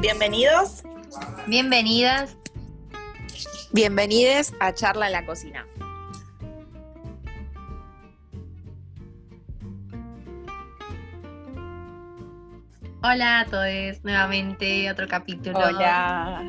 Bienvenidos. 0.00 0.84
Bienvenidas. 1.48 2.36
Bienvenidos 3.72 4.52
a 4.60 4.72
Charla 4.72 5.06
en 5.06 5.12
la 5.12 5.26
Cocina. 5.26 5.66
Hola 13.02 13.40
a 13.40 13.44
todos, 13.46 14.04
nuevamente 14.04 14.88
otro 14.88 15.08
capítulo. 15.08 15.58
Hola. 15.58 16.44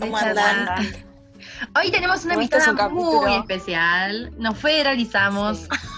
¿Cómo 0.00 0.16
andan? 0.16 0.86
Hoy 1.76 1.90
tenemos 1.90 2.24
una 2.24 2.34
invitada 2.34 2.86
un 2.88 2.94
muy 2.94 3.34
especial. 3.34 4.32
Nos 4.38 4.58
federalizamos. 4.58 5.58
Sí. 5.58 5.91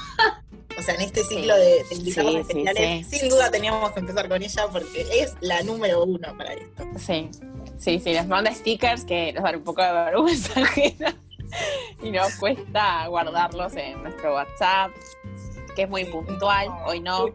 O 0.79 0.82
sea, 0.82 0.95
en 0.95 1.02
este 1.02 1.22
ciclo 1.25 1.56
de, 1.56 1.84
de 1.84 1.95
invitados 1.95 2.32
Sí, 2.32 2.42
sí, 2.52 2.59
especiales, 2.59 3.06
sin 3.06 3.28
duda 3.28 3.51
teníamos 3.51 3.92
que 3.92 4.01
empezar 4.01 4.28
con 4.28 4.42
ella 4.42 4.66
porque 4.73 5.06
es 5.10 5.34
la 5.41 5.62
número 5.62 6.05
uno 6.05 6.37
para 6.37 6.55
esto. 6.55 6.84
Sí, 6.98 7.30
sí, 7.78 8.01
sí, 8.01 8.12
nos 8.15 8.27
manda 8.27 8.52
stickers 8.52 9.05
que 9.05 9.32
nos 9.32 9.45
dan 9.45 9.56
un 9.56 9.62
poco 9.62 9.82
de 9.82 9.92
vergüenza 9.92 10.60
ajena. 10.60 11.16
Y 12.02 12.10
nos 12.10 12.34
cuesta 12.34 13.06
guardarlos 13.06 13.77
en 13.77 14.02
nuestro 14.02 14.34
WhatsApp, 14.34 14.91
que 15.77 15.82
es 15.82 15.88
muy 15.88 16.05
puntual, 16.05 16.68
hoy 16.87 17.01
no. 17.01 17.27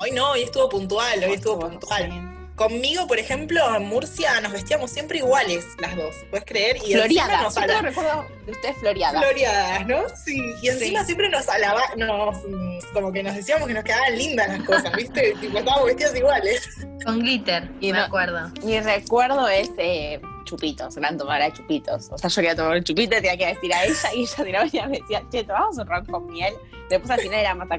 Hoy 0.00 0.12
no, 0.12 0.30
hoy 0.30 0.42
estuvo 0.42 0.68
puntual, 0.68 1.24
hoy 1.24 1.32
estuvo 1.32 1.58
puntual. 1.58 2.37
Conmigo, 2.58 3.06
por 3.06 3.20
ejemplo, 3.20 3.60
en 3.76 3.84
Murcia 3.86 4.40
nos 4.40 4.52
vestíamos 4.52 4.90
siempre 4.90 5.18
iguales 5.18 5.64
las 5.78 5.94
dos, 5.96 6.14
¿puedes 6.28 6.44
creer? 6.44 6.76
Y 6.78 6.92
encima 6.94 7.24
Floreada, 7.26 7.42
nos 7.42 7.82
recuerdo 7.82 8.26
de 8.46 8.52
ustedes 8.52 8.76
floreada. 8.78 9.20
Floreadas, 9.22 9.86
¿no? 9.86 10.02
Sí. 10.16 10.42
Y 10.60 10.68
encima 10.68 11.04
siempre 11.04 11.28
nos 11.30 11.48
alaba, 11.48 11.82
nos, 11.96 12.36
mm, 12.48 12.78
como 12.92 13.12
que 13.12 13.22
nos 13.22 13.36
decíamos 13.36 13.68
que 13.68 13.74
nos 13.74 13.84
quedaban 13.84 14.18
lindas 14.18 14.48
las 14.48 14.62
cosas, 14.64 14.92
¿viste? 14.96 15.34
tipo, 15.40 15.56
estábamos 15.58 15.86
vestidas 15.86 16.16
iguales. 16.16 16.68
Con 17.04 17.20
glitter, 17.20 17.70
Y 17.80 17.92
me 17.92 17.98
no- 18.00 18.04
acuerdo. 18.06 18.50
Mi 18.64 18.80
recuerdo 18.80 19.46
es 19.48 19.70
eh, 19.78 20.20
chupitos, 20.42 20.96
gran 20.96 21.16
tomar 21.16 21.40
de 21.40 21.52
chupitos. 21.52 22.08
O 22.10 22.18
sea, 22.18 22.28
yo 22.28 22.34
quería 22.42 22.56
tomar 22.56 22.76
un 22.78 22.82
chupito 22.82 23.16
y 23.16 23.20
tenía 23.20 23.36
que 23.36 23.46
decir 23.54 23.72
a 23.72 23.84
ella 23.84 24.14
y 24.14 24.22
ella 24.22 24.44
tiraba 24.44 24.66
y 24.66 24.88
me 24.90 24.98
decía, 24.98 25.22
che, 25.30 25.44
tomamos 25.44 25.78
un 25.78 25.86
ron 25.86 26.04
con 26.06 26.26
miel. 26.26 26.54
Después 26.90 27.08
al 27.10 27.20
final 27.20 27.38
éramos 27.38 27.62
hasta 27.70 27.78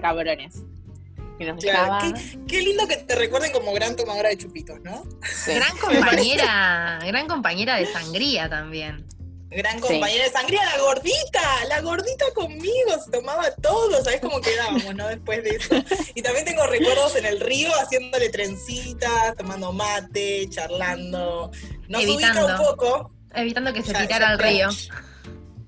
cabrones. 1.39 1.39
Y 1.39 1.45
nos 1.45 1.63
Claro, 1.63 1.93
dejaba. 1.95 2.13
qué, 2.13 2.39
qué 2.47 2.61
lindo 2.61 2.87
que 2.87 2.97
te 2.97 3.15
recuerden 3.15 3.51
como 3.51 3.73
gran 3.73 3.95
tomadora 3.95 4.29
de 4.29 4.37
chupitos, 4.37 4.79
¿no? 4.81 5.03
Sí. 5.23 5.53
Gran 5.53 5.77
compañera, 5.81 6.99
gran 7.05 7.27
compañera 7.27 7.75
de 7.77 7.85
sangría 7.85 8.49
también. 8.49 9.05
Gran 9.51 9.79
compañera 9.79 10.25
de 10.25 10.29
sangría, 10.29 10.63
la 10.63 10.77
gordita, 10.77 11.41
la 11.69 11.81
gordita 11.81 12.23
conmigo, 12.35 12.91
se 13.03 13.09
tomaba 13.09 13.49
todo, 13.55 14.03
¿sabes 14.03 14.21
cómo 14.21 14.39
quedábamos, 14.41 14.93
no? 14.93 15.07
Después 15.07 15.43
de 15.43 15.49
eso. 15.55 15.75
Y 16.13 16.21
también 16.21 16.45
tengo 16.45 16.67
recuerdos 16.67 17.15
en 17.15 17.25
el 17.25 17.39
río 17.39 17.71
haciéndole 17.81 18.29
trencitas, 18.29 19.35
tomando 19.35 19.73
mate, 19.73 20.47
charlando. 20.51 21.49
Nos 21.87 22.03
ubica 22.05 22.27
Evitando. 22.27 22.45
un 22.45 22.57
poco. 22.57 23.11
Evitando 23.33 23.73
que 23.73 23.81
se 23.81 23.91
Ya- 23.93 24.01
tirara 24.01 24.29
al 24.29 24.37
río. 24.39 24.69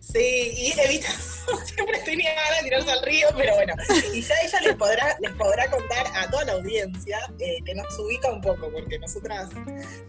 Sí, 0.01 0.51
y 0.57 0.79
evitando, 0.79 1.23
siempre 1.65 1.99
tenía 2.03 2.33
ganas 2.33 2.57
de 2.57 2.63
tirarse 2.63 2.91
al 2.91 3.03
río, 3.03 3.27
pero 3.37 3.55
bueno. 3.55 3.73
Y 4.13 4.21
ya 4.21 4.35
ella 4.43 4.61
les 4.61 4.75
podrá, 4.75 5.15
les 5.19 5.31
podrá 5.33 5.69
contar 5.69 6.07
a 6.15 6.29
toda 6.29 6.45
la 6.45 6.53
audiencia 6.53 7.19
eh, 7.39 7.59
que 7.63 7.75
nos 7.75 7.99
ubica 7.99 8.31
un 8.31 8.41
poco, 8.41 8.71
porque 8.71 8.97
nosotras 8.97 9.49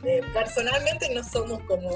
eh, 0.04 0.22
personalmente 0.32 1.14
no 1.14 1.22
somos 1.22 1.60
como 1.64 1.90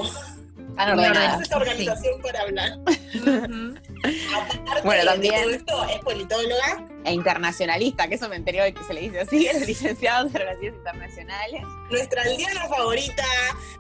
Tan 0.77 0.97
tenemos 0.97 1.09
ordenadas. 1.17 1.41
esta 1.43 1.57
organización 1.57 2.23
para 2.23 2.41
hablar. 2.41 2.73
Aparte 2.85 4.83
Bueno, 4.85 5.01
de 5.03 5.07
también- 5.07 5.35
todo 5.43 5.51
esto, 5.51 5.85
es 5.89 5.99
politóloga, 6.01 6.87
E 7.05 7.13
internacionalista, 7.13 8.09
que 8.09 8.17
eso 8.17 8.29
me 8.29 8.35
enteré 8.37 8.63
hoy 8.63 8.73
que 8.73 8.83
se 8.83 8.93
le 8.93 9.01
dice 9.03 9.21
así, 9.21 9.47
el 9.53 9.65
licenciado 9.65 10.27
en 10.27 10.35
Relaciones 10.35 10.75
Internacionales. 10.75 11.63
nuestra 11.91 12.23
aldeana 12.23 12.67
favorita. 12.69 13.25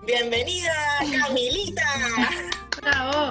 Bienvenida, 0.06 0.72
Camilita. 1.20 1.82
Bravo. 2.80 3.30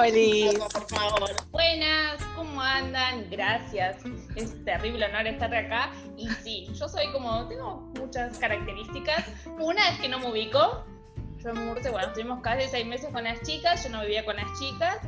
¡Oli! 0.00 0.50
Por 0.72 0.86
favor. 0.88 1.30
Buenas, 1.50 2.22
¿cómo 2.36 2.60
andan? 2.60 3.28
Gracias. 3.30 3.96
Es 4.36 4.62
terrible 4.64 5.06
honor 5.06 5.26
estar 5.26 5.54
acá. 5.54 5.92
Y 6.18 6.28
sí, 6.44 6.68
yo 6.78 6.88
soy 6.88 7.10
como, 7.12 7.48
tengo 7.48 7.80
muchas 7.98 8.36
características. 8.38 9.24
Una 9.58 9.88
es 9.90 10.00
que 10.00 10.08
no 10.08 10.18
me 10.18 10.26
ubico. 10.30 10.84
Yo 11.42 11.50
en 11.50 11.66
Murcia, 11.66 11.90
bueno, 11.90 12.06
estuvimos 12.08 12.40
casi 12.40 12.68
seis 12.68 12.86
meses 12.86 13.10
con 13.12 13.24
las 13.24 13.40
chicas, 13.42 13.82
yo 13.82 13.90
no 13.90 14.02
vivía 14.02 14.24
con 14.24 14.36
las 14.36 14.46
chicas. 14.58 14.98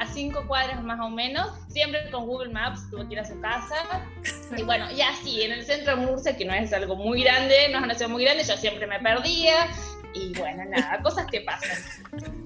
A 0.00 0.06
cinco 0.06 0.44
cuadras 0.48 0.82
más 0.82 0.98
o 0.98 1.08
menos, 1.08 1.46
siempre 1.68 2.10
con 2.10 2.26
Google 2.26 2.52
Maps, 2.52 2.90
tuve 2.90 3.06
que 3.06 3.12
ir 3.12 3.20
a 3.20 3.24
su 3.24 3.40
casa. 3.40 3.76
Y 4.56 4.62
bueno, 4.62 4.90
y 4.90 5.00
así, 5.00 5.42
en 5.42 5.52
el 5.52 5.64
centro 5.64 5.96
de 5.96 6.06
Murcia, 6.06 6.36
que 6.36 6.44
no 6.44 6.52
es 6.52 6.72
algo 6.72 6.96
muy 6.96 7.22
grande, 7.22 7.68
no 7.70 7.78
es 7.78 7.84
una 7.84 7.94
ciudad 7.94 8.10
muy 8.10 8.24
grande, 8.24 8.42
yo 8.42 8.56
siempre 8.56 8.88
me 8.88 8.98
perdía. 8.98 9.68
Y 10.12 10.32
bueno, 10.36 10.64
nada, 10.64 11.00
cosas 11.02 11.26
que 11.30 11.42
pasan. 11.42 11.78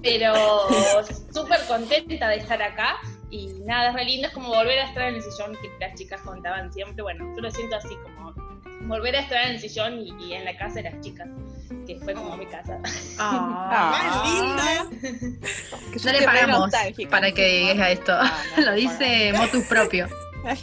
Pero 0.03 0.33
súper 1.33 1.59
contenta 1.67 2.27
de 2.27 2.35
estar 2.35 2.61
acá. 2.61 2.97
Y 3.31 3.47
nada, 3.65 3.89
es 3.89 3.95
re 3.95 4.05
lindo, 4.05 4.27
es 4.27 4.33
como 4.33 4.49
volver 4.49 4.79
a 4.79 4.83
estar 4.83 5.07
en 5.07 5.15
el 5.15 5.23
sillón 5.23 5.57
que 5.59 5.71
las 5.79 5.95
chicas 5.95 6.21
contaban 6.21 6.71
siempre. 6.71 7.01
Bueno, 7.01 7.33
yo 7.35 7.41
lo 7.41 7.49
siento 7.49 7.77
así 7.77 7.95
como 8.03 8.33
volver 8.81 9.15
a 9.15 9.21
estar 9.21 9.43
en 9.45 9.51
el 9.53 9.59
sillón 9.59 9.99
y, 9.99 10.13
y 10.23 10.33
en 10.33 10.45
la 10.45 10.55
casa 10.55 10.75
de 10.75 10.91
las 10.91 11.01
chicas, 11.01 11.27
que 11.89 11.99
fue 12.05 12.13
como 12.13 12.37
mi 12.37 12.45
casa. 12.45 12.79
Ah. 13.17 13.89
Más 13.91 14.91
linda. 14.91 15.11
Que 15.91 15.99
yo 15.99 16.11
No 16.11 16.19
le 16.19 16.25
pagamos 16.25 16.71
para 17.09 17.31
que 17.31 17.47
diga 17.47 17.89
esto. 17.89 18.13
Ah, 18.13 18.43
no, 18.57 18.63
Lo 18.63 18.71
no 18.71 18.77
dice 18.77 19.33
motus 19.33 19.65
propio. 19.65 20.07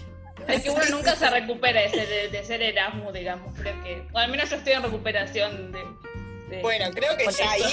Es 0.47 0.62
que 0.62 0.70
uno 0.70 0.84
nunca 0.92 1.16
se 1.16 1.28
recupera 1.28 1.81
de, 1.81 2.28
de 2.31 2.44
ser 2.44 2.62
Erasmus, 2.62 3.12
digamos. 3.12 3.53
Creo 3.59 3.82
que, 3.82 4.06
o 4.12 4.19
al 4.19 4.31
menos 4.31 4.48
yo 4.48 4.54
estoy 4.54 4.75
en 4.75 4.82
recuperación 4.84 5.72
de. 5.72 6.60
Bueno, 6.62 6.88
creo 6.94 7.16
que 7.16 7.26
ya 7.32 7.50
ahí 7.50 7.64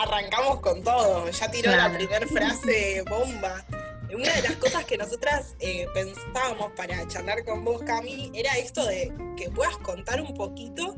arrancamos 0.00 0.60
con 0.60 0.82
todo. 0.82 1.28
Ya 1.28 1.50
tiró 1.50 1.76
la 1.76 1.92
primera 1.92 2.26
frase 2.26 3.04
bomba. 3.10 3.62
Una 4.10 4.32
de 4.32 4.40
las 4.40 4.56
cosas 4.56 4.86
que 4.86 4.96
nosotras 4.96 5.54
eh, 5.60 5.86
pensábamos 5.92 6.72
para 6.74 7.06
charlar 7.08 7.44
con 7.44 7.62
vos, 7.62 7.82
Cami, 7.82 8.32
era 8.32 8.56
esto 8.56 8.86
de 8.86 9.12
que 9.36 9.50
puedas 9.50 9.76
contar 9.76 10.22
un 10.22 10.32
poquito 10.32 10.96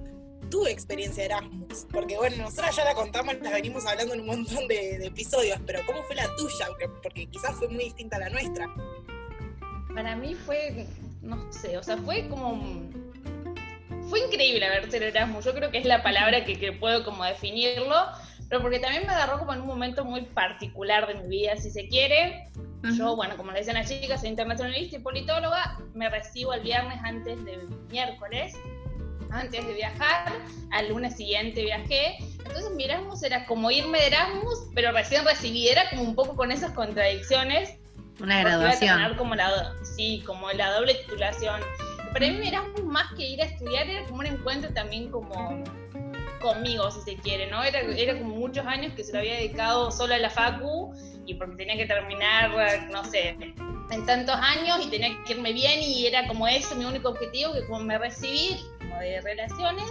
tu 0.56 0.66
experiencia 0.66 1.22
de 1.22 1.26
Erasmus. 1.26 1.86
Porque 1.92 2.16
bueno, 2.16 2.36
nosotras 2.44 2.74
ya 2.76 2.84
la 2.84 2.94
contamos, 2.94 3.34
la 3.42 3.50
venimos 3.50 3.84
hablando 3.86 4.14
en 4.14 4.20
un 4.20 4.26
montón 4.26 4.66
de, 4.68 4.98
de 4.98 5.06
episodios, 5.06 5.60
pero 5.66 5.80
¿cómo 5.86 6.02
fue 6.04 6.16
la 6.16 6.26
tuya? 6.36 6.66
Porque, 6.68 6.88
porque 7.02 7.26
quizás 7.26 7.54
fue 7.56 7.68
muy 7.68 7.84
distinta 7.84 8.16
a 8.16 8.20
la 8.20 8.30
nuestra. 8.30 8.66
Para 9.94 10.16
mí 10.16 10.34
fue, 10.34 10.86
no 11.20 11.52
sé, 11.52 11.76
o 11.76 11.82
sea, 11.82 11.98
fue 11.98 12.26
como... 12.28 12.90
Fue 14.08 14.20
increíble 14.20 14.64
haber 14.64 14.90
sido 14.90 15.04
Erasmus, 15.04 15.44
yo 15.44 15.52
creo 15.52 15.70
que 15.70 15.78
es 15.78 15.84
la 15.84 16.02
palabra 16.02 16.44
que, 16.44 16.58
que 16.58 16.72
puedo 16.72 17.04
como 17.04 17.24
definirlo, 17.24 17.96
pero 18.48 18.62
porque 18.62 18.78
también 18.78 19.04
me 19.04 19.12
agarró 19.12 19.40
como 19.40 19.52
en 19.52 19.62
un 19.62 19.66
momento 19.66 20.04
muy 20.04 20.22
particular 20.22 21.08
de 21.08 21.14
mi 21.14 21.28
vida, 21.28 21.56
si 21.56 21.70
se 21.70 21.88
quiere. 21.88 22.48
Yo, 22.96 23.16
bueno, 23.16 23.36
como 23.36 23.50
le 23.50 23.58
decían 23.58 23.74
las 23.74 23.88
chicas, 23.88 24.20
soy 24.20 24.30
internacionalista 24.30 24.96
y 24.96 25.00
politóloga, 25.00 25.78
me 25.94 26.08
recibo 26.08 26.54
el 26.54 26.60
viernes 26.60 27.00
antes 27.02 27.44
del 27.44 27.68
miércoles, 27.90 28.54
antes 29.30 29.66
de 29.66 29.74
viajar, 29.74 30.32
al 30.70 30.88
lunes 30.88 31.16
siguiente 31.16 31.62
viajé, 31.62 32.18
entonces 32.38 32.70
mi 32.74 32.84
Erasmus 32.84 33.22
era 33.22 33.46
como 33.46 33.70
irme 33.70 33.98
de 33.98 34.06
Erasmus, 34.08 34.68
pero 34.74 34.92
recién 34.92 35.24
recibí, 35.24 35.68
era 35.68 35.88
como 35.90 36.02
un 36.02 36.14
poco 36.14 36.36
con 36.36 36.52
esas 36.52 36.72
contradicciones, 36.72 37.78
Una 38.20 38.40
porque 38.40 38.40
iba 38.40 38.40
a 38.40 38.42
graduación. 38.42 39.16
como 39.16 39.34
la, 39.34 39.74
sí, 39.82 40.22
como 40.26 40.50
la 40.52 40.72
doble 40.72 40.94
titulación. 40.94 41.60
Para 42.12 42.28
mí 42.28 42.48
Erasmus 42.48 42.84
más 42.84 43.12
que 43.14 43.26
ir 43.26 43.42
a 43.42 43.44
estudiar 43.44 43.88
era 43.88 44.04
como 44.06 44.20
un 44.20 44.26
encuentro 44.26 44.72
también 44.72 45.10
como 45.10 45.64
conmigo, 46.40 46.90
si 46.90 47.00
se 47.00 47.16
quiere, 47.16 47.50
¿no? 47.50 47.62
Era, 47.62 47.80
era 47.80 48.16
como 48.18 48.36
muchos 48.36 48.64
años 48.66 48.92
que 48.94 49.04
se 49.04 49.12
lo 49.12 49.18
había 49.18 49.34
dedicado 49.34 49.90
solo 49.90 50.14
a 50.14 50.18
la 50.18 50.30
facu 50.30 50.94
y 51.26 51.34
porque 51.34 51.56
tenía 51.56 51.76
que 51.76 51.86
terminar, 51.86 52.88
no 52.90 53.04
sé, 53.04 53.36
en 53.90 54.06
tantos 54.06 54.36
años 54.36 54.78
y 54.84 54.90
tenía 54.90 55.08
que 55.24 55.32
irme 55.32 55.52
bien 55.52 55.80
y 55.82 56.06
era 56.06 56.26
como 56.26 56.46
eso 56.46 56.74
mi 56.76 56.84
único 56.84 57.10
objetivo, 57.10 57.52
que 57.52 57.66
como 57.66 57.80
me 57.80 57.98
recibí 57.98 58.56
como 58.96 59.00
de 59.00 59.20
relaciones, 59.20 59.90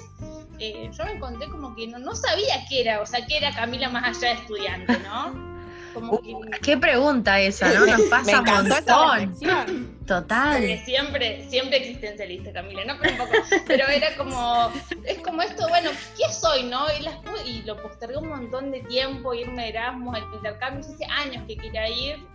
eh, 0.59 0.89
yo 0.91 1.05
me 1.05 1.11
encontré 1.13 1.47
como 1.47 1.75
que 1.75 1.87
no, 1.87 1.99
no 1.99 2.15
sabía 2.15 2.65
qué 2.69 2.81
era, 2.81 3.01
o 3.01 3.05
sea, 3.05 3.25
qué 3.25 3.37
era 3.37 3.53
Camila 3.53 3.89
más 3.89 4.17
allá 4.17 4.33
de 4.33 4.41
estudiante, 4.41 4.97
¿no? 4.99 5.55
Como 5.93 6.21
que, 6.21 6.35
Qué 6.61 6.77
pregunta 6.77 7.39
esa, 7.39 7.71
¿no? 7.73 7.85
Nos 7.85 8.01
pasa 8.03 8.41
un 8.41 8.45
montón. 8.45 9.95
Total. 10.05 10.53
Porque 10.53 10.81
siempre, 10.83 11.49
siempre 11.49 11.77
existencialista, 11.77 12.51
Camila, 12.51 12.83
¿no? 12.85 12.95
Pero 12.99 13.11
un 13.13 13.17
poco. 13.17 13.31
Pero 13.65 13.87
era 13.87 14.15
como, 14.17 14.71
es 15.05 15.19
como 15.19 15.41
esto, 15.41 15.67
bueno, 15.69 15.91
¿qué 16.17 16.31
soy, 16.33 16.63
no? 16.63 16.85
Y, 16.99 17.03
las 17.03 17.15
y 17.45 17.61
lo 17.63 17.81
postergué 17.81 18.17
un 18.17 18.27
montón 18.27 18.71
de 18.71 18.81
tiempo, 18.81 19.33
irme 19.33 19.63
de 19.63 19.69
Erasmus, 19.69 20.15
al 20.15 20.23
intercambio, 20.35 20.81
hace 20.81 21.05
años 21.05 21.43
que 21.47 21.55
quería 21.55 21.89
ir, 21.89 22.27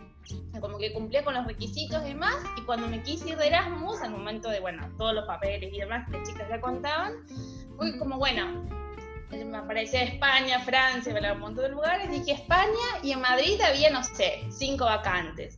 como 0.60 0.78
que 0.78 0.92
cumplía 0.92 1.24
con 1.24 1.34
los 1.34 1.46
requisitos 1.46 2.02
y 2.04 2.08
demás, 2.10 2.36
y 2.56 2.62
cuando 2.62 2.86
me 2.86 3.02
quise 3.02 3.30
ir 3.30 3.36
de 3.36 3.46
Erasmus, 3.48 4.00
al 4.02 4.10
momento 4.10 4.48
de, 4.50 4.60
bueno, 4.60 4.88
todos 4.98 5.14
los 5.14 5.24
papeles 5.26 5.72
y 5.72 5.78
demás 5.78 6.06
que 6.10 6.18
las 6.18 6.28
chicas 6.28 6.48
ya 6.48 6.60
contaban, 6.60 7.12
fue 7.76 7.98
como, 7.98 8.18
bueno, 8.18 8.64
me 9.30 9.56
aparecía 9.58 10.02
España, 10.02 10.58
Francia, 10.60 11.12
me 11.14 11.32
un 11.32 11.38
montón 11.38 11.64
de 11.64 11.70
lugares, 11.70 12.10
dije 12.10 12.32
España 12.32 12.66
y 13.02 13.12
en 13.12 13.20
Madrid 13.20 13.60
había, 13.60 13.90
no 13.90 14.02
sé, 14.02 14.44
cinco 14.50 14.84
vacantes. 14.84 15.56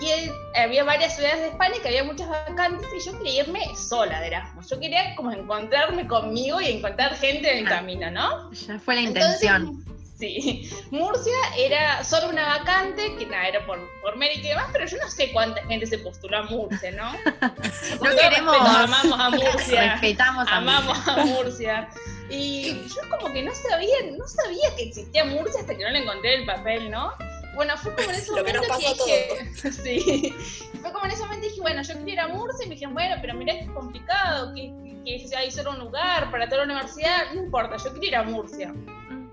Y 0.00 0.06
él- 0.08 0.32
había 0.56 0.84
varias 0.84 1.16
ciudades 1.16 1.40
de 1.40 1.48
España 1.48 1.74
que 1.82 1.88
había 1.88 2.04
muchas 2.04 2.28
vacantes 2.28 2.88
y 2.96 3.04
yo 3.06 3.18
quería 3.18 3.42
irme 3.44 3.60
sola 3.76 4.20
de 4.20 4.28
Erasmus. 4.28 4.70
Yo 4.70 4.80
quería 4.80 5.14
como 5.16 5.32
encontrarme 5.32 6.06
conmigo 6.08 6.60
y 6.62 6.68
encontrar 6.68 7.14
gente 7.16 7.52
en 7.52 7.58
el 7.58 7.66
Ah. 7.66 7.76
camino, 7.76 8.10
¿no? 8.10 8.50
Ya 8.52 8.78
fue 8.78 8.94
la 8.94 9.02
Entonces, 9.02 9.42
intención. 9.42 9.84
Sí, 10.20 10.70
Murcia 10.90 11.32
era 11.56 12.04
solo 12.04 12.28
una 12.28 12.58
vacante, 12.58 13.16
que 13.16 13.24
nada, 13.26 13.48
era 13.48 13.64
por, 13.66 13.78
por 14.02 14.16
mérito 14.16 14.46
y 14.46 14.50
demás, 14.50 14.66
pero 14.70 14.86
yo 14.86 14.98
no 14.98 15.08
sé 15.08 15.32
cuánta 15.32 15.64
gente 15.66 15.86
se 15.86 15.98
postuló 15.98 16.38
a 16.38 16.42
Murcia, 16.42 16.90
¿no? 16.92 17.10
Todo 17.98 18.16
queremos- 18.16 18.52
respeto, 18.54 18.78
amamos 18.78 19.18
a 19.20 19.30
Murcia. 19.30 19.92
Respetamos 19.92 20.46
a 20.48 20.56
Amamos 20.56 21.08
a 21.08 21.16
Murcia. 21.24 21.88
Y 22.28 22.86
yo 22.88 23.00
como 23.10 23.32
que 23.32 23.42
no 23.42 23.52
sabía, 23.54 23.96
no 24.16 24.28
sabía 24.28 24.76
que 24.76 24.84
existía 24.84 25.24
Murcia 25.24 25.60
hasta 25.62 25.74
que 25.76 25.82
no 25.82 25.90
le 25.90 26.00
encontré 26.00 26.34
el 26.36 26.46
papel, 26.46 26.90
¿no? 26.90 27.12
Bueno, 27.54 27.76
fue 27.78 27.92
como 27.96 28.10
en 28.10 28.14
ese 28.16 28.30
Lo 28.30 28.44
que 28.44 28.52
momento 28.52 28.68
nos 28.68 28.68
pasó 28.68 29.02
a 29.02 29.06
dije, 29.06 29.72
sí, 29.72 30.34
fue 30.80 30.92
como 30.92 31.04
en 31.06 31.10
ese 31.10 31.22
momento 31.24 31.48
dije, 31.48 31.60
bueno, 31.60 31.82
yo 31.82 31.94
quería 31.98 32.12
ir 32.14 32.20
a 32.20 32.28
Murcia 32.28 32.64
y 32.64 32.68
me 32.68 32.74
dijeron, 32.74 32.94
bueno, 32.94 33.16
pero 33.20 33.34
mirá 33.34 33.54
que 33.54 33.60
es 33.64 33.70
complicado, 33.70 34.54
que, 34.54 34.72
que, 35.04 35.28
que 35.28 35.36
hay 35.36 35.50
solo 35.50 35.70
un 35.72 35.80
lugar 35.80 36.30
para 36.30 36.46
toda 36.48 36.58
la 36.64 36.72
universidad, 36.74 37.32
no 37.34 37.42
importa, 37.42 37.76
yo 37.78 37.92
quería 37.94 38.08
ir 38.10 38.16
a 38.16 38.22
Murcia. 38.22 38.72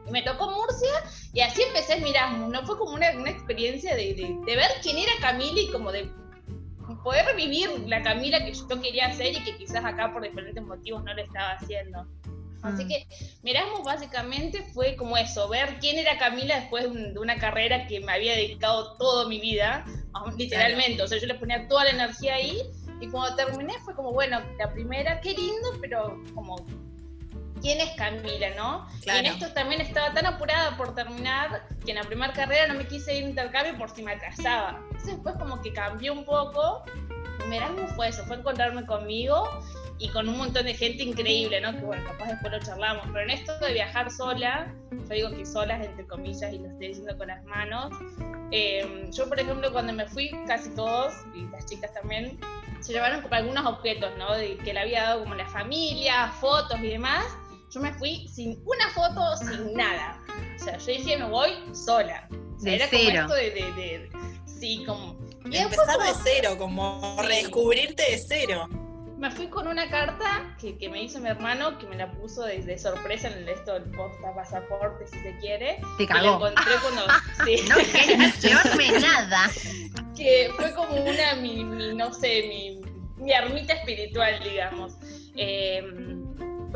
Y 0.08 0.12
me 0.12 0.22
tocó 0.22 0.50
Murcia 0.52 0.90
y 1.34 1.42
así 1.42 1.62
empecé 1.64 1.94
a 1.94 1.98
mirar, 1.98 2.32
¿no? 2.38 2.66
Fue 2.66 2.78
como 2.78 2.94
una, 2.94 3.12
una 3.12 3.30
experiencia 3.30 3.94
de, 3.96 4.14
de, 4.14 4.36
de 4.46 4.56
ver 4.56 4.70
quién 4.82 4.98
era 4.98 5.12
Camila 5.22 5.60
y 5.60 5.70
como 5.72 5.92
de 5.92 6.10
poder 7.04 7.26
revivir 7.26 7.70
la 7.88 8.02
Camila 8.02 8.44
que 8.46 8.54
yo 8.54 8.68
quería 8.82 9.08
hacer 9.08 9.34
y 9.34 9.44
que 9.44 9.58
quizás 9.58 9.84
acá 9.84 10.12
por 10.14 10.22
diferentes 10.24 10.64
motivos 10.64 11.04
no 11.04 11.14
lo 11.14 11.22
estaba 11.22 11.52
haciendo. 11.54 12.06
Así 12.64 12.86
Mm. 12.86 12.88
que 12.88 13.08
Miramos 13.44 13.84
básicamente 13.84 14.64
fue 14.74 14.96
como 14.96 15.16
eso, 15.16 15.48
ver 15.48 15.78
quién 15.80 15.98
era 16.00 16.18
Camila 16.18 16.60
después 16.60 16.84
de, 16.86 16.90
un- 16.90 17.14
de 17.14 17.20
una 17.20 17.38
carrera 17.38 17.86
que 17.88 18.00
me 18.00 18.12
había 18.12 18.34
dedicado 18.36 18.98
toda 18.98 19.28
mi 19.28 19.40
vida, 19.40 19.86
literalmente, 20.38 21.02
o 21.04 21.08
sea, 21.08 21.20
yo 21.20 21.28
le 21.28 21.36
ponía 21.36 21.68
toda 21.68 21.84
la 21.84 21.92
energía 21.92 22.36
ahí 22.36 22.62
y 23.00 23.08
cuando 23.10 23.36
terminé 23.36 23.74
fue 23.86 23.94
como, 23.96 24.12
bueno, 24.12 24.42
la 24.58 24.72
primera, 24.74 25.22
qué 25.22 25.34
lindo, 25.34 25.70
pero 25.80 26.20
como, 26.34 26.56
¿quién 27.62 27.80
es 27.82 27.92
Camila, 27.92 28.50
no? 28.56 28.88
Y 29.00 29.02
Claro. 29.04 29.20
en 29.20 29.26
esto 29.28 29.48
también 29.54 29.82
estaba 29.82 30.14
tan 30.14 30.26
apurada 30.26 30.76
por 30.78 30.94
terminar 30.96 31.68
que 31.86 31.92
en 31.92 31.98
la 31.98 32.04
primera 32.04 32.34
carrera 32.34 32.68
no 32.68 32.76
me 32.76 32.88
quise 32.88 33.16
ir 33.18 33.26
a 33.26 33.30
intercambio 33.30 33.78
por 33.78 33.90
si 33.90 34.04
me 34.04 34.14
atrasaba. 34.14 34.80
Entonces 34.92 35.14
después 35.16 35.36
como 35.38 35.62
que 35.62 35.74
cambió 35.74 36.14
un 36.14 36.26
poco. 36.26 36.84
Y 37.50 37.56
Erasmus 37.56 37.92
fue 37.96 38.10
eso, 38.10 38.24
fue 38.26 38.36
encontrarme 38.38 38.86
conmigo 38.86 39.48
y 40.00 40.10
con 40.10 40.28
un 40.28 40.38
montón 40.38 40.66
de 40.66 40.74
gente 40.74 41.04
increíble, 41.04 41.62
¿no? 41.62 41.72
Que 41.72 41.80
bueno, 41.80 42.04
capaz 42.06 42.26
después 42.28 42.52
lo 42.52 42.60
charlamos. 42.60 43.06
Pero 43.08 43.22
en 43.22 43.30
esto 43.30 43.58
de 43.60 43.72
viajar 43.74 44.12
sola, 44.12 44.74
yo 44.92 45.08
digo 45.14 45.30
que 45.32 45.46
solas 45.46 45.86
entre 45.86 46.06
comillas 46.08 46.52
y 46.52 46.58
lo 46.60 46.68
estoy 46.68 46.90
diciendo 46.90 47.18
con 47.18 47.28
las 47.28 47.44
manos. 47.46 47.92
eh, 48.52 49.10
yo, 49.12 49.28
por 49.28 49.40
ejemplo, 49.40 49.72
cuando 49.74 49.92
me 49.94 50.08
fui, 50.08 50.32
casi 50.48 50.70
todos, 50.70 51.14
y 51.36 51.42
las 51.52 51.66
chicas 51.66 51.94
también, 51.94 52.40
se 52.82 52.94
llevaron 52.94 53.22
como 53.22 53.36
algunos 53.36 53.66
objetos, 53.66 54.12
¿no? 54.18 54.34
De 54.36 54.58
que 54.58 54.74
le 54.74 54.80
había 54.80 55.04
dado 55.04 55.24
como 55.24 55.36
la 55.36 55.48
familia, 55.48 56.30
fotos 56.40 56.80
y 56.80 56.88
demás. 56.88 57.26
Yo 57.70 57.82
me 57.82 57.94
fui 57.94 58.28
sin 58.30 58.62
una 58.66 58.90
foto, 58.92 59.36
sin 59.38 59.74
nada. 59.74 60.20
O 60.56 60.64
sea, 60.64 60.78
yo 60.78 60.86
dije, 60.88 61.18
me 61.18 61.26
voy 61.30 61.52
sola. 61.74 62.28
O 62.56 62.60
sea, 62.60 62.72
De 62.72 62.76
era 62.78 62.88
cero. 62.90 63.24
como 63.28 63.36
esto 63.36 63.36
de, 63.36 63.52
de, 63.52 63.72
de- 63.74 64.12
sí, 64.46 64.84
como... 64.86 65.18
Y 65.50 65.58
Empezar 65.58 65.98
de 66.00 66.14
cero, 66.24 66.56
como 66.58 67.16
Sí. 67.22 67.28
redescubrirte 67.28 68.04
de 68.12 68.18
cero. 68.18 68.68
me 69.18 69.32
fui 69.32 69.48
con 69.48 69.68
una 69.68 69.90
carta 69.90 70.56
que, 70.60 70.78
que 70.78 70.90
me 70.90 71.02
hizo 71.04 71.20
mi 71.20 71.30
hermano, 71.30 71.78
que 71.80 71.88
me 71.88 71.96
la 71.96 72.12
puso 72.12 72.44
de, 72.44 72.60
de 72.62 72.78
sorpresa 72.78 73.28
en 73.30 73.40
el, 73.40 73.50
esto 73.50 73.74
del 73.74 73.84
posta 73.92 74.34
pasaporte, 74.36 75.08
si 75.08 75.20
se 75.22 75.38
quiere. 75.40 75.80
Te 75.98 76.04
la 76.06 76.10
cagó. 76.16 76.36
encontré 76.48 76.74
cuando... 76.82 77.02
sí. 77.46 77.64
No 77.68 78.26
llevarme 78.42 79.00
nada. 79.00 79.50
que 80.16 80.52
fue 80.56 80.74
como 80.74 80.96
una, 81.02 81.36
mi, 81.42 81.64
mi, 81.64 81.94
no 81.96 82.14
sé, 82.14 82.46
mi, 82.48 82.80
mi 83.24 83.32
ermita 83.32 83.74
espiritual, 83.74 84.40
digamos. 84.44 84.94
Eh, 85.36 85.82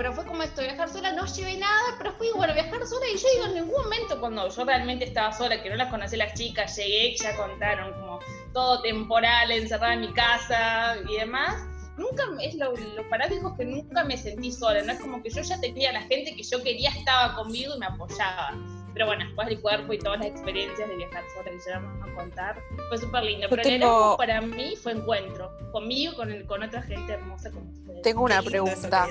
pero 0.02 0.14
fue 0.14 0.26
como 0.26 0.42
esto, 0.42 0.64
viajar 0.64 0.90
sola, 0.90 1.12
no 1.12 1.28
llevé 1.28 1.58
nada, 1.58 1.94
pero 2.00 2.12
fue 2.14 2.34
bueno, 2.34 2.56
viajar 2.56 2.88
sola 2.88 3.06
y 3.14 3.18
yo 3.20 3.28
digo, 3.36 3.46
en 3.46 3.54
ningún 3.54 3.84
momento 3.84 4.20
cuando 4.20 4.50
yo 4.50 4.66
realmente 4.66 5.06
estaba 5.06 5.32
sola, 5.32 5.62
que 5.62 5.70
no 5.70 5.76
las 5.76 5.92
conocí 5.92 6.18
las 6.18 6.34
chicas, 6.34 6.76
llegué, 6.76 7.16
ya 7.18 7.36
contaron 7.38 7.94
como 7.94 8.20
todo 8.52 8.82
temporal, 8.82 9.52
encerrada 9.52 9.94
en 9.94 10.02
mi 10.02 10.12
casa 10.12 10.96
y 11.08 11.18
demás. 11.18 11.64
Nunca, 11.98 12.24
es 12.42 12.56
lo, 12.56 12.76
lo 12.76 13.08
paradójico 13.10 13.56
que 13.56 13.64
nunca 13.66 14.04
me 14.04 14.18
sentí 14.18 14.52
sola, 14.52 14.82
no 14.82 14.92
es 14.94 15.00
como 15.00 15.22
que 15.22 15.30
yo 15.30 15.44
ya 15.44 15.60
tenía 15.62 15.92
la 15.92 16.02
gente 16.02 16.36
que 16.36 16.42
yo 16.42 16.64
quería 16.64 16.90
estaba 16.90 17.36
conmigo 17.36 17.76
y 17.76 17.80
me 17.80 17.86
apoyaba. 17.86 18.58
Pero 18.96 19.06
bueno, 19.06 19.24
después 19.24 19.50
el 19.50 19.62
cuerpo 19.62 19.94
y 19.94 20.00
todas 20.00 20.18
las 20.18 20.30
experiencias 20.30 20.90
de 20.90 20.96
viajar 20.96 21.24
sola 21.36 21.52
que 21.52 21.60
ya 21.64 21.78
vamos 21.78 22.10
a 22.10 22.16
contar, 22.16 22.60
fue 22.90 22.98
súper 22.98 23.24
lindo. 23.24 23.46
Pero 23.52 23.62
el 23.62 23.68
tengo- 23.68 23.86
Erasmus 23.86 24.18
para 24.18 24.42
mí 24.42 24.76
fue 24.82 24.94
encuentro, 24.94 25.56
conmigo 25.72 26.16
con, 26.16 26.32
el, 26.32 26.48
con 26.48 26.64
otra 26.64 26.82
gente 26.82 27.14
hermosa 27.14 27.52
como 27.52 27.70
ustedes. 27.70 28.02
Tengo 28.02 28.24
una 28.24 28.42
Qué 28.42 28.50
lindo 28.50 28.66
eso 28.66 28.90
pregunta. 28.90 29.08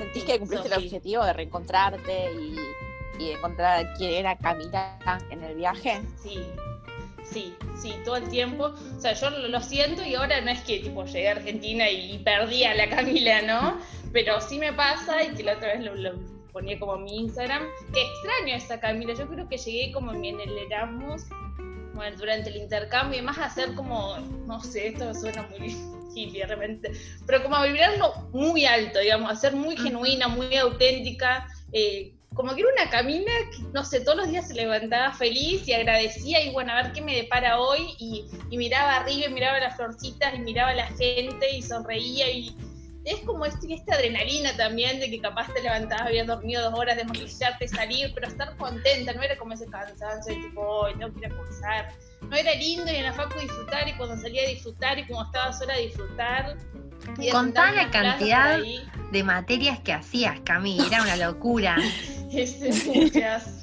¿Sentís 0.00 0.24
que 0.24 0.38
cumpliste 0.38 0.68
el 0.68 0.74
objetivo 0.74 1.24
de 1.26 1.32
reencontrarte 1.34 2.32
y, 2.32 2.56
y 3.22 3.32
encontrar 3.32 3.92
quién 3.98 4.14
era 4.14 4.34
Camila 4.38 4.98
en 5.28 5.44
el 5.44 5.56
viaje? 5.56 6.00
Sí, 6.22 6.38
sí, 7.22 7.54
sí, 7.78 7.94
todo 8.02 8.16
el 8.16 8.26
tiempo. 8.30 8.72
O 8.96 9.00
sea, 9.00 9.12
yo 9.12 9.28
lo, 9.28 9.60
siento 9.60 10.02
y 10.02 10.14
ahora 10.14 10.40
no 10.40 10.50
es 10.50 10.62
que 10.62 10.78
tipo 10.78 11.04
llegué 11.04 11.28
a 11.28 11.32
Argentina 11.32 11.90
y, 11.90 12.18
perdí 12.20 12.64
a 12.64 12.74
la 12.74 12.88
Camila, 12.88 13.42
¿no? 13.42 13.78
Pero 14.10 14.40
sí 14.40 14.58
me 14.58 14.72
pasa 14.72 15.22
y 15.22 15.34
que 15.34 15.42
la 15.42 15.52
otra 15.52 15.74
vez 15.74 15.84
lo, 15.84 15.94
lo 15.94 16.12
ponía 16.50 16.78
como 16.78 16.96
mi 16.96 17.18
Instagram, 17.18 17.62
que 17.92 18.00
extraño 18.00 18.54
a 18.54 18.56
esa 18.56 18.80
Camila. 18.80 19.12
Yo 19.12 19.28
creo 19.28 19.46
que 19.50 19.58
llegué 19.58 19.92
como 19.92 20.14
en 20.14 20.40
el 20.40 20.56
Erasmus, 20.56 21.24
bueno, 22.00 22.16
durante 22.16 22.48
el 22.48 22.56
intercambio 22.56 23.18
y 23.18 23.22
más 23.22 23.36
hacer 23.36 23.74
como, 23.74 24.16
no 24.46 24.58
sé, 24.62 24.88
esto 24.88 25.12
suena 25.12 25.46
muy 25.50 25.76
hippie 26.14 26.40
de 26.40 26.46
repente, 26.46 26.92
pero 27.26 27.42
como 27.42 27.56
a 27.56 27.66
vibrarlo 27.66 28.14
muy 28.32 28.64
alto, 28.64 29.00
digamos, 29.00 29.30
a 29.30 29.36
ser 29.36 29.54
muy 29.54 29.76
genuina, 29.76 30.26
muy 30.26 30.56
auténtica. 30.56 31.46
eh, 31.74 32.14
como 32.34 32.54
que 32.54 32.62
era 32.62 32.70
una 32.72 32.90
Camila 32.90 33.32
que, 33.50 33.64
no 33.74 33.84
sé, 33.84 34.00
todos 34.00 34.16
los 34.16 34.28
días 34.28 34.48
se 34.48 34.54
levantaba 34.54 35.12
feliz 35.12 35.68
y 35.68 35.74
agradecía 35.74 36.42
y 36.42 36.52
bueno, 36.52 36.72
a 36.72 36.82
ver 36.82 36.92
qué 36.92 37.02
me 37.02 37.14
depara 37.14 37.60
hoy 37.60 37.94
y, 37.98 38.24
y 38.48 38.56
miraba 38.56 38.96
arriba 38.96 39.26
y 39.26 39.34
miraba 39.34 39.58
las 39.58 39.76
florcitas 39.76 40.34
y 40.34 40.38
miraba 40.38 40.70
a 40.70 40.76
la 40.76 40.86
gente 40.86 41.50
y 41.54 41.60
sonreía 41.60 42.30
y 42.30 42.56
es 43.04 43.20
como 43.20 43.44
este- 43.46 43.72
esta 43.74 43.94
adrenalina 43.94 44.54
también 44.56 45.00
de 45.00 45.10
que 45.10 45.20
capaz 45.20 45.52
te 45.54 45.62
levantabas, 45.62 46.06
habías 46.08 46.26
dormido 46.26 46.62
dos 46.70 46.78
horas 46.78 46.96
de 46.96 47.04
maquillarte, 47.04 47.66
salir, 47.68 48.12
pero 48.14 48.26
estar 48.28 48.56
contenta, 48.56 49.12
no 49.14 49.22
era 49.22 49.36
como 49.38 49.54
ese 49.54 49.66
cansancio 49.66 50.34
de 50.34 50.40
tipo, 50.42 50.60
hoy 50.60 50.92
tengo 50.98 51.12
que 51.14 51.20
ir 51.26 51.32
a 51.32 51.36
cursar. 51.36 51.88
No 52.22 52.36
era 52.36 52.54
lindo 52.54 52.90
y 52.92 52.96
en 52.96 53.04
la 53.04 53.12
facu 53.14 53.38
disfrutar 53.40 53.88
y 53.88 53.92
cuando 53.94 54.16
salía 54.18 54.42
a 54.42 54.48
disfrutar 54.48 54.98
y 54.98 55.06
como 55.06 55.22
estaba 55.24 55.52
sola 55.52 55.74
a 55.74 55.78
disfrutar. 55.78 56.56
y 57.18 57.30
sentarme 57.30 57.76
la 57.76 57.90
cantidad. 57.90 58.58
De 59.10 59.24
materias 59.24 59.80
que 59.80 59.92
hacías, 59.92 60.38
Cami, 60.44 60.78
era 60.86 61.02
una 61.02 61.16
locura. 61.16 61.76
Muchas. 62.94 63.62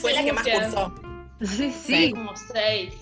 Fue 0.00 0.12
la 0.14 0.24
que 0.24 0.32
más 0.32 0.44
cursó. 0.46 0.94
Sí, 1.40 1.46
Sí, 1.46 1.72
sí. 1.72 2.10
como 2.12 2.34
seis. 2.36 2.94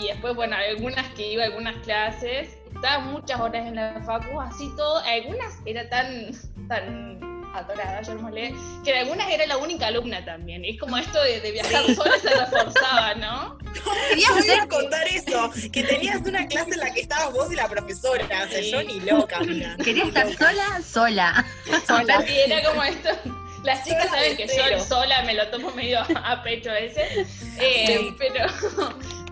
Y 0.00 0.08
después, 0.08 0.34
bueno, 0.34 0.56
algunas 0.56 1.08
que 1.14 1.32
iba 1.32 1.42
a 1.44 1.46
algunas 1.46 1.76
clases, 1.84 2.56
estaba 2.76 2.98
muchas 3.00 3.40
horas 3.40 3.66
en 3.66 3.74
la 3.74 4.00
facu, 4.04 4.40
así 4.40 4.70
todo, 4.76 4.98
algunas 4.98 5.52
era 5.66 5.88
tan, 5.88 6.30
tan 6.68 7.26
atorada, 7.54 8.02
yo 8.02 8.14
molé, 8.16 8.54
que 8.84 8.92
en 8.92 8.98
algunas 8.98 9.28
era 9.30 9.46
la 9.46 9.56
única 9.56 9.86
alumna 9.86 10.24
también. 10.24 10.64
Y 10.64 10.70
es 10.74 10.80
como 10.80 10.96
esto 10.98 11.20
de, 11.22 11.40
de 11.40 11.50
viajar 11.52 11.84
sola 11.94 12.18
se 12.20 12.28
reforzaba, 12.28 13.14
¿no? 13.14 13.56
Querías 14.10 14.28
Yo 14.46 14.54
iba 14.54 14.62
a 14.62 14.68
contar 14.68 15.06
eso, 15.08 15.50
que 15.72 15.82
tenías 15.84 16.20
una 16.26 16.46
clase 16.48 16.70
en 16.72 16.80
la 16.80 16.92
que 16.92 17.00
estabas 17.00 17.32
vos 17.32 17.50
y 17.52 17.56
la 17.56 17.68
profesora. 17.68 18.24
O 18.24 18.48
sea, 18.48 18.62
Sí. 18.62 18.70
yo 18.70 18.82
ni 18.82 19.00
loca, 19.00 19.40
mira. 19.40 19.74
Querías 19.82 20.08
estar 20.08 20.26
sola, 20.34 20.82
sola. 20.82 21.44
Sola, 21.86 22.22
sí, 22.26 22.34
era 22.46 22.62
como 22.68 22.82
esto. 22.82 23.08
Las 23.64 23.84
chicas 23.84 24.04
Sola 24.04 24.16
saben 24.16 24.36
de 24.36 24.44
que 24.44 24.48
cero. 24.48 24.76
yo 24.78 24.84
sola 24.84 25.22
me 25.22 25.34
lo 25.34 25.48
tomo 25.48 25.70
medio 25.72 25.98
a 26.00 26.42
pecho 26.42 26.70
a 26.70 26.74
veces. 26.74 27.26
Eh, 27.58 27.98
Sí. 27.98 28.14
pero, 28.18 28.46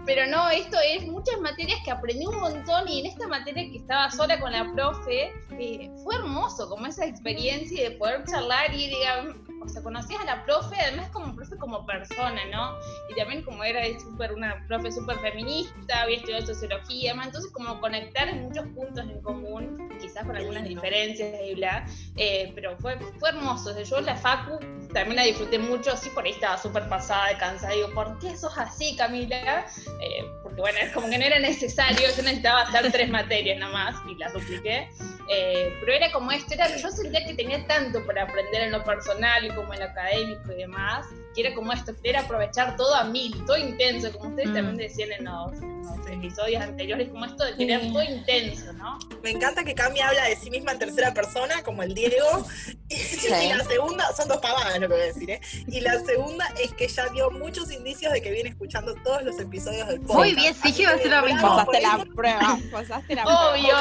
pero 0.06 0.26
no, 0.26 0.50
esto 0.50 0.76
es 0.92 1.06
muchas 1.06 1.40
materias 1.40 1.78
que 1.84 1.90
aprendí 1.90 2.26
un 2.26 2.38
montón 2.38 2.88
y 2.88 3.00
en 3.00 3.06
esta 3.06 3.26
materia 3.26 3.70
que 3.70 3.78
estaba 3.78 4.10
sola 4.10 4.38
con 4.38 4.52
la 4.52 4.70
profe, 4.72 5.32
eh, 5.58 5.90
fue 6.02 6.16
hermoso 6.16 6.68
como 6.68 6.86
esa 6.86 7.06
experiencia 7.06 7.88
de 7.90 7.96
poder 7.96 8.24
charlar 8.24 8.72
y 8.74 8.88
digan, 8.88 9.44
o 9.64 9.68
sea, 9.68 9.82
conocías 9.82 10.20
a 10.20 10.24
la 10.24 10.44
profe, 10.44 10.76
además 10.80 11.08
como 11.10 11.34
profe 11.34 11.56
como 11.56 11.86
persona, 11.86 12.40
¿no? 12.50 12.76
Y 13.08 13.14
también 13.14 13.42
como 13.42 13.64
era 13.64 13.82
súper 13.98 14.32
una 14.32 14.64
profe 14.66 14.92
súper 14.92 15.18
feminista, 15.20 16.02
había 16.02 16.16
estudiado 16.18 16.46
sociología, 16.46 17.10
además, 17.10 17.28
entonces 17.28 17.52
como 17.52 17.80
conectar 17.80 18.28
en 18.28 18.44
muchos 18.44 18.66
puntos 18.68 19.04
en 19.04 19.20
común, 19.22 19.88
quizás 20.00 20.24
con 20.24 20.36
algunas 20.36 20.64
diferencias 20.64 21.34
y 21.44 21.54
bla, 21.54 21.86
eh, 22.16 22.52
pero 22.54 22.76
fue, 22.78 22.98
fue 23.18 23.30
hermoso. 23.30 23.70
O 23.70 23.74
sea, 23.74 23.82
yo 23.82 24.00
la 24.00 24.16
Facu 24.16 24.58
también 24.92 25.16
la 25.16 25.24
disfruté 25.24 25.58
mucho, 25.58 25.96
sí, 25.96 26.10
por 26.10 26.24
ahí 26.24 26.32
estaba 26.32 26.58
súper 26.58 26.88
pasada, 26.88 27.36
cansada. 27.38 27.74
Digo, 27.74 27.92
¿por 27.94 28.18
qué 28.18 28.36
sos 28.36 28.56
así, 28.56 28.96
Camila? 28.96 29.66
Eh, 30.00 30.24
porque 30.54 30.72
bueno, 30.72 30.78
es 30.86 30.92
como 30.92 31.10
que 31.10 31.18
no 31.18 31.24
era 31.24 31.40
necesario, 31.40 32.08
yo 32.16 32.22
necesitaba 32.22 32.62
hacer 32.62 32.92
tres 32.92 33.10
materias 33.10 33.58
nomás 33.58 33.96
y 34.08 34.14
las 34.14 34.32
dupliqué. 34.32 34.88
Eh, 35.28 35.74
pero 35.80 35.92
era 35.92 36.12
como 36.12 36.30
esto, 36.30 36.54
era, 36.54 36.68
yo 36.76 36.90
sentía 36.90 37.26
que 37.26 37.34
tenía 37.34 37.66
tanto 37.66 38.04
para 38.06 38.22
aprender 38.22 38.62
en 38.62 38.70
lo 38.72 38.84
personal 38.84 39.44
y 39.44 39.48
como 39.48 39.72
en 39.74 39.80
lo 39.80 39.86
académico 39.86 40.52
y 40.52 40.56
demás, 40.56 41.06
que 41.34 41.40
era 41.42 41.54
como 41.54 41.72
esto, 41.72 41.92
era 42.02 42.20
aprovechar 42.20 42.76
todo 42.76 42.94
a 42.94 43.04
mil, 43.04 43.44
todo 43.46 43.56
intenso, 43.56 44.12
como 44.12 44.30
ustedes 44.30 44.50
Mm. 44.50 44.54
también 44.54 44.76
decían 44.76 45.12
en 45.12 45.24
los, 45.24 45.52
en 45.62 45.82
los 45.82 46.06
episodios 46.06 46.62
anteriores, 46.62 47.08
como 47.08 47.24
esto 47.24 47.44
de 47.44 47.56
querer 47.56 47.80
todo 47.92 48.02
intenso, 48.02 48.72
¿no? 48.74 48.98
Me 49.22 49.30
encanta 49.30 49.64
que 49.64 49.74
Cami 49.74 50.00
habla 50.00 50.24
de 50.26 50.36
sí 50.36 50.50
misma 50.50 50.72
en 50.72 50.78
tercera 50.78 51.12
persona, 51.12 51.62
como 51.62 51.82
el 51.82 51.94
Diego. 51.94 52.46
Y 52.88 53.48
la 53.48 53.64
segunda, 53.64 54.12
son 54.14 54.28
dos 54.28 54.38
pavadas 54.38 54.74
lo 54.78 54.88
que 54.88 54.94
voy 54.94 55.02
a 55.02 55.06
decir, 55.06 55.30
¿eh? 55.30 55.40
Y 55.66 55.80
la 55.80 55.98
segunda 56.00 56.46
es 56.62 56.72
que 56.74 56.86
ya 56.88 57.06
dio 57.08 57.30
muchos 57.30 57.70
indicios 57.72 58.12
de 58.12 58.20
que 58.22 58.30
viene 58.30 58.50
escuchando 58.50 58.94
todos 59.02 59.22
los 59.22 59.38
episodios 59.40 59.88
del 59.88 60.00
podcast. 60.00 60.18
Muy 60.18 60.34
bien, 60.34 60.54
sí, 60.54 60.72
yo 60.72 60.82
iba 60.82 60.90
a 60.90 60.96
que 60.96 60.98
decir 61.04 61.12
lo 61.16 61.22
mismo. 61.26 61.48
Pasaste 61.56 61.80
la 61.80 61.94
eso. 61.96 62.14
prueba, 62.14 62.58
pasaste 62.70 63.14
la 63.14 63.22
prueba. 63.24 63.50
Obvio. 63.54 63.74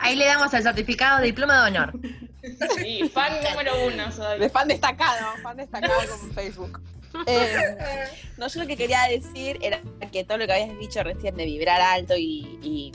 Ahí 0.00 0.16
le 0.16 0.26
damos 0.26 0.52
el 0.54 0.62
certificado 0.62 1.18
de 1.20 1.26
diploma 1.26 1.62
de 1.64 1.70
honor. 1.76 1.92
Sí, 2.78 3.10
fan 3.12 3.32
número 3.42 3.72
uno 3.86 4.10
soy. 4.12 4.38
De 4.38 4.48
fan 4.48 4.68
destacado, 4.68 5.26
fan 5.42 5.56
destacado 5.56 5.92
Facebook. 6.34 6.80
Eh, 7.26 7.74
no, 8.36 8.48
yo 8.48 8.60
lo 8.60 8.66
que 8.66 8.76
quería 8.76 9.04
decir 9.04 9.58
era 9.62 9.80
que 10.12 10.24
todo 10.24 10.36
lo 10.36 10.46
que 10.46 10.52
habías 10.52 10.78
dicho 10.78 11.02
recién 11.02 11.34
de 11.36 11.46
vibrar 11.46 11.80
alto 11.80 12.14
y, 12.16 12.58
y, 12.62 12.92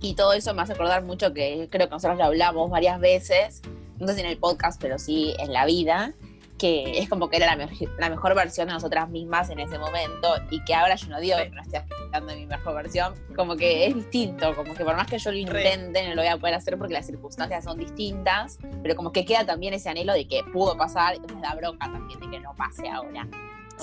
y 0.00 0.14
todo 0.14 0.32
eso 0.32 0.54
me 0.54 0.62
hace 0.62 0.72
acordar 0.72 1.02
mucho 1.02 1.34
que 1.34 1.68
creo 1.70 1.88
que 1.88 1.94
nosotros 1.94 2.16
lo 2.16 2.24
hablamos 2.24 2.70
varias 2.70 3.00
veces, 3.00 3.60
no 3.98 4.06
sé 4.06 4.14
si 4.14 4.20
en 4.20 4.26
el 4.26 4.38
podcast, 4.38 4.80
pero 4.80 5.00
sí 5.00 5.34
en 5.40 5.52
la 5.52 5.66
vida, 5.66 6.14
que 6.58 6.98
es 6.98 7.08
como 7.08 7.30
que 7.30 7.36
era 7.36 7.46
la, 7.46 7.56
me- 7.56 7.68
la 7.98 8.10
mejor 8.10 8.34
versión 8.34 8.66
de 8.68 8.74
nosotras 8.74 9.08
mismas 9.08 9.48
en 9.50 9.60
ese 9.60 9.78
momento 9.78 10.34
y 10.50 10.62
que 10.64 10.74
ahora 10.74 10.96
yo 10.96 11.06
no 11.08 11.20
digo 11.20 11.36
que 11.38 11.50
no 11.50 11.62
estoy 11.62 11.80
dando 12.10 12.34
mi 12.34 12.46
mejor 12.46 12.74
versión, 12.74 13.14
como 13.36 13.56
que 13.56 13.86
es 13.86 13.94
distinto, 13.94 14.54
como 14.56 14.74
que 14.74 14.84
por 14.84 14.96
más 14.96 15.06
que 15.06 15.18
yo 15.18 15.30
lo 15.30 15.38
intente 15.38 16.08
no 16.08 16.14
lo 16.14 16.22
voy 16.22 16.30
a 16.30 16.36
poder 16.36 16.54
hacer 16.54 16.76
porque 16.76 16.94
las 16.94 17.06
circunstancias 17.06 17.64
son 17.64 17.78
distintas, 17.78 18.58
pero 18.82 18.96
como 18.96 19.12
que 19.12 19.24
queda 19.24 19.46
también 19.46 19.72
ese 19.74 19.88
anhelo 19.88 20.12
de 20.12 20.26
que 20.26 20.42
pudo 20.52 20.76
pasar 20.76 21.16
me 21.34 21.40
da 21.40 21.54
bronca 21.54 21.90
también 21.90 22.18
de 22.20 22.28
que 22.30 22.40
no 22.40 22.54
pase 22.54 22.88
ahora. 22.88 23.26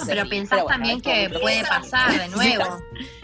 Pero 0.06 0.28
pensás 0.30 0.64
bueno, 0.64 0.68
también 0.68 1.02
que 1.02 1.30
puede 1.40 1.64
pasar 1.66 2.12
de 2.20 2.28
nuevo. 2.30 2.64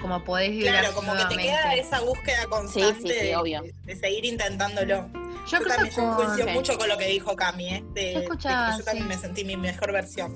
Como 0.02 0.24
podés 0.24 0.52
vivir 0.52 0.68
Claro, 0.70 0.94
como 0.94 1.14
que 1.16 1.26
te 1.26 1.38
queda 1.42 1.74
esa 1.76 2.00
búsqueda 2.02 2.46
constante 2.50 2.94
Sí, 2.96 3.02
sí, 3.02 3.20
sí, 3.20 3.26
de- 3.28 3.36
obvio. 3.36 3.62
de, 3.84 3.96
seguir 3.96 4.26
intentándolo. 4.26 5.08
Yo 5.14 5.58
Yo 5.58 5.58
creo 5.60 5.68
también 5.76 5.96
que 5.96 6.02
yo 6.02 6.16
coincido 6.16 6.48
Sí. 6.48 6.54
mucho 6.54 6.78
con 6.78 6.88
lo 6.90 6.98
que 6.98 7.08
dijo 7.08 7.36
Cami, 7.36 7.70
¿eh? 7.76 7.84
De, 7.94 8.02
de 8.02 8.14
que 8.14 8.20
escuchaba, 8.20 8.78
yo 8.78 8.84
también 8.84 9.06
sí. 9.06 9.10
me 9.10 9.18
sentí 9.18 9.44
mi 9.44 9.58
mejor 9.58 9.92
versión. 9.92 10.36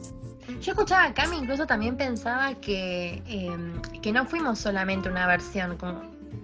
Yo 0.62 0.72
escuchaba 0.74 1.06
a 1.06 1.14
Cami, 1.14 1.38
incluso 1.38 1.66
también 1.66 1.96
pensaba 1.98 2.54
que, 2.56 3.22
eh, 3.28 3.58
que 4.02 4.12
no 4.12 4.26
fuimos 4.26 4.60
solamente 4.60 5.10
una 5.10 5.26
versión, 5.28 5.78
como 5.78 6.02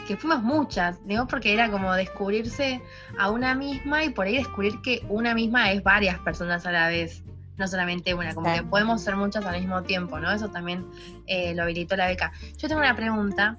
que 0.07 0.17
fuimos 0.17 0.41
muchas, 0.41 0.97
digo, 1.05 1.27
porque 1.27 1.53
era 1.53 1.69
como 1.69 1.93
descubrirse 1.93 2.81
a 3.19 3.29
una 3.29 3.53
misma 3.53 4.03
y 4.03 4.09
por 4.09 4.25
ahí 4.25 4.37
descubrir 4.37 4.81
que 4.81 5.03
una 5.09 5.33
misma 5.35 5.71
es 5.71 5.83
varias 5.83 6.17
personas 6.19 6.65
a 6.65 6.71
la 6.71 6.87
vez, 6.87 7.21
no 7.61 7.67
solamente 7.67 8.13
una, 8.13 8.33
como 8.33 8.53
que 8.53 8.63
podemos 8.63 9.01
ser 9.01 9.15
muchas 9.15 9.45
al 9.45 9.59
mismo 9.59 9.83
tiempo, 9.83 10.19
¿no? 10.19 10.31
Eso 10.31 10.49
también 10.49 10.85
eh, 11.27 11.53
lo 11.53 11.63
habilitó 11.63 11.95
la 11.95 12.07
beca. 12.07 12.33
Yo 12.57 12.67
tengo 12.67 12.81
una 12.81 12.95
pregunta 12.95 13.57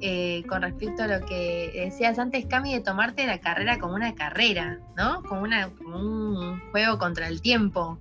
eh, 0.00 0.44
con 0.46 0.62
respecto 0.62 1.02
a 1.02 1.06
lo 1.08 1.26
que 1.26 1.72
decías 1.74 2.18
antes, 2.18 2.44
Cami, 2.46 2.74
de 2.74 2.80
tomarte 2.80 3.26
la 3.26 3.38
carrera 3.38 3.78
como 3.78 3.94
una 3.94 4.14
carrera, 4.14 4.78
¿no? 4.96 5.22
Como, 5.22 5.42
una, 5.42 5.70
como 5.70 5.96
un 5.96 6.60
juego 6.70 6.98
contra 6.98 7.26
el 7.26 7.40
tiempo 7.40 7.98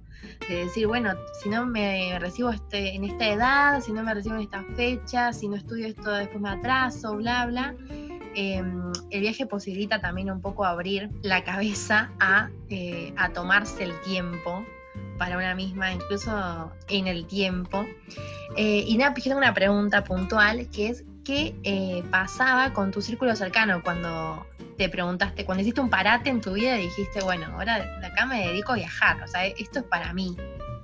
de 0.50 0.66
decir, 0.66 0.86
bueno, 0.86 1.14
si 1.42 1.50
no 1.50 1.66
me 1.66 2.20
recibo 2.20 2.50
este, 2.50 2.94
en 2.94 3.06
esta 3.06 3.28
edad, 3.30 3.82
si 3.82 3.94
no 3.94 4.04
me 4.04 4.14
recibo 4.14 4.36
en 4.36 4.42
esta 4.42 4.64
fecha, 4.76 5.32
si 5.32 5.48
no 5.48 5.56
estudio 5.56 5.88
esto 5.88 6.12
después 6.12 6.42
me 6.42 6.50
atraso, 6.50 7.16
bla, 7.16 7.46
bla. 7.46 7.74
Eh, 8.36 8.62
el 9.10 9.22
viaje 9.22 9.46
posibilita 9.46 10.02
también 10.02 10.30
un 10.30 10.42
poco 10.42 10.66
abrir 10.66 11.10
la 11.24 11.44
cabeza 11.44 12.12
a, 12.20 12.50
eh, 12.70 13.14
a 13.16 13.30
tomarse 13.30 13.86
el 13.86 14.00
tiempo 14.02 14.66
para 15.18 15.38
una 15.38 15.56
misma, 15.56 15.92
incluso 15.92 16.72
en 16.90 17.08
el 17.08 17.26
tiempo. 17.28 17.86
Eh, 18.56 18.84
y 18.88 18.98
nada, 18.98 19.14
yo 19.16 19.24
tengo 19.24 19.38
una 19.38 19.54
pregunta 19.54 20.04
puntual 20.04 20.70
que 20.70 20.90
es, 20.90 21.04
¿qué 21.24 21.56
eh, 21.64 22.04
pasaba 22.10 22.74
con 22.74 22.92
tu 22.92 23.02
círculo 23.02 23.36
cercano 23.36 23.82
cuando 23.84 24.46
te 24.78 24.90
preguntaste, 24.90 25.46
cuando 25.46 25.62
hiciste 25.62 25.82
un 25.82 25.90
parate 25.90 26.30
en 26.30 26.42
tu 26.42 26.54
vida 26.54 26.80
y 26.80 26.84
dijiste, 26.84 27.22
bueno, 27.22 27.48
ahora 27.54 28.00
de 28.00 28.06
acá 28.06 28.26
me 28.26 28.48
dedico 28.48 28.74
a 28.74 28.76
viajar, 28.76 29.22
o 29.24 29.28
sea, 29.28 29.46
esto 29.46 29.80
es 29.80 29.86
para 29.86 30.14
mí? 30.14 30.36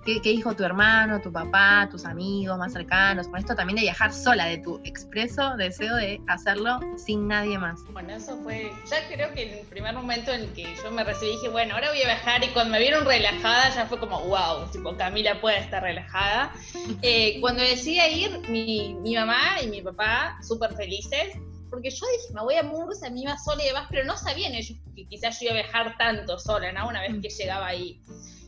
¿Qué, 0.05 0.21
qué 0.21 0.29
dijo 0.29 0.53
tu 0.55 0.63
hermano, 0.63 1.21
tu 1.21 1.31
papá, 1.31 1.87
tus 1.89 2.05
amigos 2.05 2.57
más 2.57 2.73
cercanos? 2.73 3.27
Con 3.27 3.39
esto 3.39 3.55
también 3.55 3.77
de 3.77 3.83
viajar 3.83 4.13
sola, 4.13 4.45
de 4.45 4.57
tu 4.57 4.81
expreso 4.83 5.55
deseo 5.55 5.95
de 5.95 6.21
hacerlo 6.27 6.79
sin 6.97 7.27
nadie 7.27 7.57
más. 7.57 7.79
Bueno, 7.91 8.13
eso 8.13 8.37
fue, 8.43 8.71
ya 8.85 9.07
creo 9.07 9.33
que 9.33 9.43
en 9.43 9.59
el 9.59 9.65
primer 9.67 9.93
momento 9.93 10.31
en 10.31 10.41
el 10.41 10.53
que 10.53 10.75
yo 10.83 10.91
me 10.91 11.03
recibí 11.03 11.31
dije, 11.31 11.49
bueno, 11.49 11.75
ahora 11.75 11.89
voy 11.89 12.01
a 12.01 12.05
viajar 12.05 12.43
y 12.43 12.49
cuando 12.49 12.71
me 12.71 12.79
vieron 12.79 13.05
relajada 13.05 13.73
ya 13.73 13.85
fue 13.85 13.99
como, 13.99 14.19
wow, 14.21 14.69
tipo, 14.71 14.95
Camila 14.97 15.39
puede 15.39 15.59
estar 15.59 15.83
relajada. 15.83 16.51
Eh, 17.01 17.39
cuando 17.41 17.61
decidí 17.61 17.99
ir, 17.99 18.39
mi, 18.49 18.95
mi 19.01 19.15
mamá 19.15 19.61
y 19.61 19.67
mi 19.67 19.81
papá 19.81 20.37
súper 20.41 20.73
felices, 20.75 21.35
porque 21.69 21.89
yo 21.89 22.05
dije, 22.05 22.33
me 22.33 22.41
voy 22.41 22.55
a 22.55 22.63
Murcia, 22.63 23.09
me 23.09 23.21
iba 23.21 23.35
sola 23.37 23.63
y 23.63 23.67
demás, 23.67 23.87
pero 23.89 24.05
no 24.05 24.15
sabían 24.15 24.53
ellos 24.53 24.77
que 24.95 25.07
quizás 25.07 25.39
yo 25.39 25.47
iba 25.47 25.59
a 25.59 25.63
viajar 25.63 25.97
tanto 25.97 26.37
sola, 26.37 26.71
¿no? 26.71 26.87
Una 26.87 27.01
vez 27.01 27.13
que 27.21 27.29
llegaba 27.29 27.65
ahí. 27.65 27.99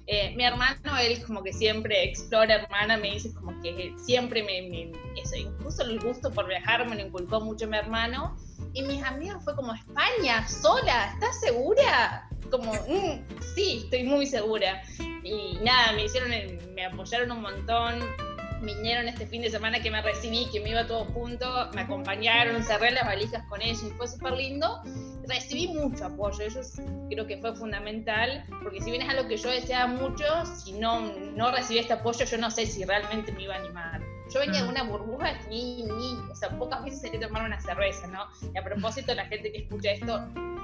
Eh, 0.07 0.35
mi 0.35 0.43
hermano, 0.45 0.97
él 1.01 1.23
como 1.25 1.41
que 1.41 1.51
siempre 1.51 2.03
explora, 2.03 2.55
hermana, 2.55 2.95
me 2.97 3.11
dice 3.11 3.33
como 3.33 3.59
que 3.61 3.93
siempre 3.97 4.43
me, 4.43 4.91
eso, 5.19 5.35
incluso 5.35 5.81
el 5.83 5.99
gusto 5.99 6.31
por 6.31 6.47
viajar 6.47 6.87
me 6.87 6.95
lo 6.95 7.01
inculcó 7.01 7.41
mucho 7.41 7.67
mi 7.67 7.77
hermano. 7.77 8.35
Y 8.73 8.83
mis 8.83 9.01
amigos 9.03 9.43
fue 9.43 9.55
como, 9.55 9.73
España, 9.73 10.47
sola, 10.47 11.11
¿estás 11.13 11.39
segura? 11.39 12.29
Como, 12.51 12.73
"Mm, 12.73 13.23
sí, 13.55 13.81
estoy 13.85 14.03
muy 14.03 14.27
segura. 14.27 14.83
Y 15.23 15.57
nada, 15.63 15.93
me 15.93 16.05
hicieron, 16.05 16.29
me 16.75 16.85
apoyaron 16.85 17.31
un 17.31 17.41
montón. 17.41 17.99
Vinieron 18.65 19.07
este 19.07 19.27
fin 19.27 19.41
de 19.43 19.49
semana 19.49 19.79
que 19.79 19.91
me 19.91 20.01
recibí, 20.01 20.47
que 20.51 20.59
me 20.59 20.69
iba 20.69 20.87
todo 20.87 21.05
junto, 21.05 21.69
me 21.73 21.81
acompañaron, 21.81 22.63
cerré 22.63 22.91
las 22.91 23.05
valijas 23.05 23.43
con 23.47 23.61
ellos 23.61 23.83
y 23.83 23.91
fue 23.91 24.07
súper 24.07 24.33
lindo. 24.33 24.81
Recibí 25.27 25.67
mucho 25.67 26.05
apoyo, 26.05 26.41
ellos 26.43 26.73
creo 27.09 27.27
que 27.27 27.37
fue 27.37 27.55
fundamental, 27.55 28.43
porque 28.63 28.81
si 28.81 28.89
bien 28.91 29.03
es 29.03 29.09
algo 29.09 29.27
que 29.27 29.37
yo 29.37 29.49
deseaba 29.49 29.87
mucho, 29.87 30.23
si 30.45 30.73
no, 30.73 30.99
no 31.35 31.51
recibí 31.51 31.79
este 31.79 31.93
apoyo, 31.93 32.25
yo 32.25 32.37
no 32.37 32.49
sé 32.51 32.65
si 32.65 32.83
realmente 32.85 33.31
me 33.31 33.43
iba 33.43 33.55
a 33.55 33.59
animar. 33.59 34.01
Yo 34.33 34.39
venía 34.39 34.61
de 34.61 34.67
Mm. 34.67 34.69
una 34.71 34.83
burbuja, 34.83 35.33
ni, 35.49 35.83
ni, 35.83 36.15
o 36.31 36.35
sea, 36.35 36.49
pocas 36.49 36.83
veces 36.83 37.01
salí 37.01 37.17
a 37.17 37.27
tomar 37.27 37.43
una 37.43 37.61
cerveza, 37.61 38.07
¿no? 38.07 38.25
Y 38.53 38.57
a 38.57 38.63
propósito, 38.63 39.13
la 39.13 39.25
gente 39.25 39.51
que 39.51 39.59
escucha 39.59 39.91
esto, 39.91 40.19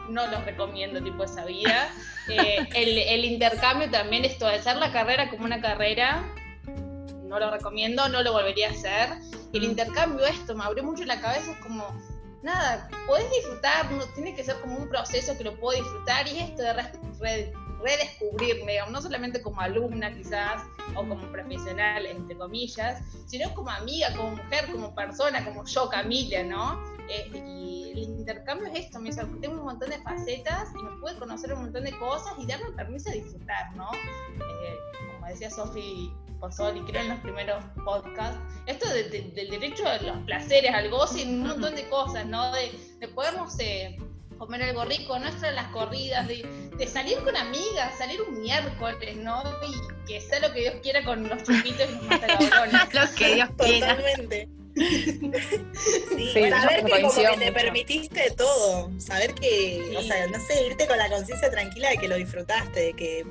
no 0.10 0.28
los 0.28 0.44
recomiendo, 0.46 1.02
tipo, 1.02 1.24
esa 1.24 1.46
vida. 1.46 1.90
Eh, 2.28 2.68
el, 2.76 2.98
el 2.98 3.26
intercambio 3.26 3.90
también, 3.92 4.26
esto 4.26 4.48
de 4.48 4.56
hacer 4.56 4.78
la 4.78 4.92
carrera 4.92 5.30
como 5.30 5.46
una 5.46 5.62
carrera, 5.62 6.24
no 7.32 7.40
lo 7.40 7.50
recomiendo, 7.50 8.08
no 8.10 8.22
lo 8.22 8.34
volvería 8.34 8.68
a 8.68 8.72
hacer. 8.72 9.10
Y 9.54 9.58
el 9.58 9.64
intercambio, 9.64 10.26
esto, 10.26 10.54
me 10.56 10.64
abrió 10.66 10.84
mucho 10.84 11.04
la 11.06 11.20
cabeza, 11.20 11.52
es 11.52 11.58
como, 11.60 11.88
nada, 12.44 12.90
podés 13.08 13.30
disfrutar, 13.32 13.90
no 13.92 14.04
tiene 14.14 14.36
que 14.36 14.44
ser 14.44 14.60
como 14.60 14.78
un 14.78 14.90
proceso 14.90 15.36
que 15.38 15.46
lo 15.46 15.56
puedo 15.60 15.80
disfrutar 15.82 16.28
y 16.28 16.40
esto 16.40 16.62
de 16.62 16.74
re- 16.74 16.92
re- 17.20 17.54
redescubrirme, 17.82 18.74
digamos, 18.74 18.92
no 18.94 19.02
solamente 19.02 19.42
como 19.42 19.60
alumna 19.62 20.14
quizás 20.14 20.62
o 20.94 21.08
como 21.08 21.16
profesional, 21.32 22.06
entre 22.06 22.38
comillas, 22.38 23.02
sino 23.26 23.54
como 23.56 23.70
amiga, 23.72 24.14
como 24.16 24.32
mujer, 24.36 24.70
como 24.72 24.94
persona, 24.94 25.44
como 25.44 25.66
yo, 25.66 25.90
Camila, 25.90 26.44
¿no? 26.44 26.84
Eh, 27.10 27.32
y 27.34 27.92
el 27.94 28.00
intercambio 28.04 28.68
es 28.68 28.86
esto, 28.86 29.00
me 29.00 29.12
tengo 29.12 29.56
un 29.60 29.64
montón 29.66 29.90
de 29.90 29.98
facetas 30.02 30.70
y 30.80 30.84
me 30.84 30.92
pude 31.00 31.18
conocer 31.18 31.54
un 31.54 31.62
montón 31.64 31.84
de 31.86 31.98
cosas 31.98 32.34
y 32.38 32.46
darme 32.46 32.72
permiso 32.72 33.10
de 33.10 33.22
disfrutar, 33.22 33.74
¿no? 33.76 33.90
Eh, 33.94 34.76
como 35.16 35.28
decía 35.28 35.50
Sofi 35.50 36.14
Pozzoli, 36.42 36.82
creo 36.82 37.02
en 37.04 37.10
los 37.10 37.20
primeros 37.20 37.64
podcasts, 37.86 38.38
esto 38.66 38.90
de- 38.90 39.04
de- 39.10 39.32
del 39.34 39.50
derecho 39.50 39.88
a 39.88 39.98
los 40.00 40.18
placeres, 40.26 40.74
al 40.74 40.90
goce 40.90 41.22
y 41.22 41.26
un 41.28 41.44
montón 41.48 41.76
de 41.76 41.88
cosas, 41.88 42.26
¿no? 42.26 42.52
De, 42.52 42.72
de 43.00 43.08
podernos 43.08 43.58
eh, 43.60 43.96
comer 44.38 44.64
algo 44.64 44.84
rico, 44.86 45.18
no 45.20 45.28
estar 45.28 45.50
en 45.50 45.56
las 45.56 45.68
corridas, 45.68 46.28
de, 46.28 46.44
de 46.76 46.88
salir 46.88 47.20
con 47.24 47.38
amigas, 47.38 47.96
salir 47.98 48.20
un 48.24 48.42
miércoles, 48.42 49.16
¿no? 49.18 49.44
Y 49.68 50.08
que 50.08 50.20
sea 50.20 50.40
lo 50.40 50.52
que 50.52 50.62
Dios 50.62 50.76
quiera 50.82 51.04
con 51.06 51.30
los 51.30 51.44
chupitos 51.44 51.88
y 51.90 52.10
los. 52.10 52.10
Lo 53.12 53.16
que 53.16 53.36
Dios 53.36 53.50
quiera. 53.58 53.88
Totalmente. 54.02 54.50
Sí, 56.10 56.30
Sí, 56.34 56.50
saber 56.50 56.86
que 56.86 57.02
como 57.02 57.14
que 57.14 57.28
te 57.40 57.52
permitiste 57.52 58.32
todo, 58.38 58.92
saber 59.00 59.34
que, 59.34 59.84
Sí. 59.90 59.96
o 59.96 60.02
sea, 60.04 60.28
no 60.28 60.40
sé, 60.40 60.68
irte 60.68 60.88
con 60.88 60.98
la 60.98 61.10
conciencia 61.10 61.50
tranquila 61.50 61.90
de 61.90 61.98
que 61.98 62.08
lo 62.08 62.16
disfrutaste, 62.16 62.80
de 62.80 62.94
que 62.94 63.26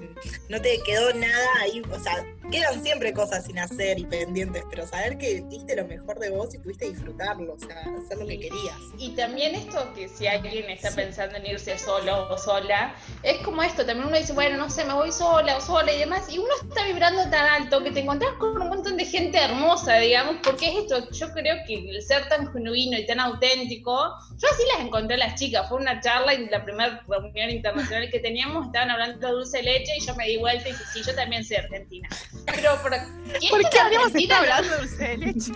no 0.49 0.61
te 0.61 0.81
quedó 0.83 1.13
nada 1.15 1.49
ahí, 1.61 1.83
o 1.91 1.99
sea, 1.99 2.25
quedan 2.51 2.83
siempre 2.83 3.13
cosas 3.13 3.45
sin 3.47 3.59
hacer 3.59 3.99
y 3.99 4.05
pendientes, 4.07 4.65
pero 4.69 4.87
saber 4.87 5.19
que 5.19 5.43
diste 5.49 5.77
lo 5.77 5.87
mejor 5.87 6.19
de 6.19 6.31
vos 6.31 6.55
y 6.55 6.59
pudiste 6.59 6.89
disfrutarlo, 6.91 7.55
o 7.55 7.59
sea, 7.59 7.79
hacer 8.05 8.19
lo 8.19 8.27
que 8.27 8.41
querías. 8.41 8.77
Y 8.99 9.11
también 9.11 9.55
esto 9.55 9.93
que 9.95 10.09
si 10.09 10.27
alguien 10.27 10.69
está 10.71 10.91
pensando 10.91 11.37
en 11.37 11.47
irse 11.47 11.79
solo 11.79 12.29
o 12.29 12.37
sola, 12.39 12.95
es 13.23 13.39
como 13.43 13.63
esto, 13.63 13.87
también 13.87 14.09
uno 14.09 14.17
dice, 14.19 14.33
bueno, 14.33 14.57
no 14.57 14.69
sé, 14.69 14.85
me 14.85 14.95
voy 14.95 15.13
sola 15.13 15.57
o 15.57 15.61
sola 15.61 15.93
y 15.93 15.99
demás, 15.99 16.29
y 16.31 16.39
uno 16.39 16.51
está 16.63 16.85
vibrando 16.85 17.23
tan 17.31 17.47
alto 17.47 17.83
que 17.85 17.93
te 17.93 18.01
encontrás 18.01 18.33
con 18.35 18.61
un 18.61 18.69
montón 18.69 18.97
de 18.97 19.05
gente 19.05 19.39
hermosa, 19.39 19.97
digamos, 19.99 20.37
porque 20.43 20.69
es 20.71 20.79
esto, 20.83 21.09
yo 21.11 21.30
creo 21.33 21.57
que 21.67 21.75
el 21.75 22.03
ser 22.03 22.29
tan 22.29 22.53
genuino 22.53 22.99
y 22.99 23.07
tan 23.07 23.21
auténtico, 23.21 24.15
yo 24.37 24.49
así 24.53 24.63
las 24.75 24.87
encontré 24.87 25.15
a 25.17 25.19
las 25.19 25.35
chicas, 25.39 25.69
fue 25.69 25.79
una 25.79 26.01
charla 26.01 26.33
en 26.33 26.51
la 26.51 26.65
primera 26.65 27.03
reunión 27.09 27.51
internacional 27.51 28.11
que 28.11 28.21
teníamos, 28.21 28.67
estaban 28.67 28.91
hablando 28.91 29.27
de 29.27 29.33
dulce 29.33 29.59
de 29.59 29.65
leche 29.65 29.93
y 29.99 30.07
yo 30.07 30.15
me 30.17 30.27
di 30.27 30.37
vuelta 30.37 30.69
y 30.69 30.73
dije, 30.73 30.85
sí, 30.93 31.03
yo 31.07 31.15
también 31.15 31.45
soy 31.45 31.57
argentina. 31.57 32.09
Pero, 32.47 32.81
¿por, 32.83 32.91
¿Por 32.91 33.71
qué 33.71 33.79
habríamos 33.79 34.07
Argentina? 34.09 34.35
estado 34.35 34.41
hablando 34.41 34.71
de 34.71 34.79
dulce 34.79 35.05
de 35.05 35.17
leche? 35.19 35.53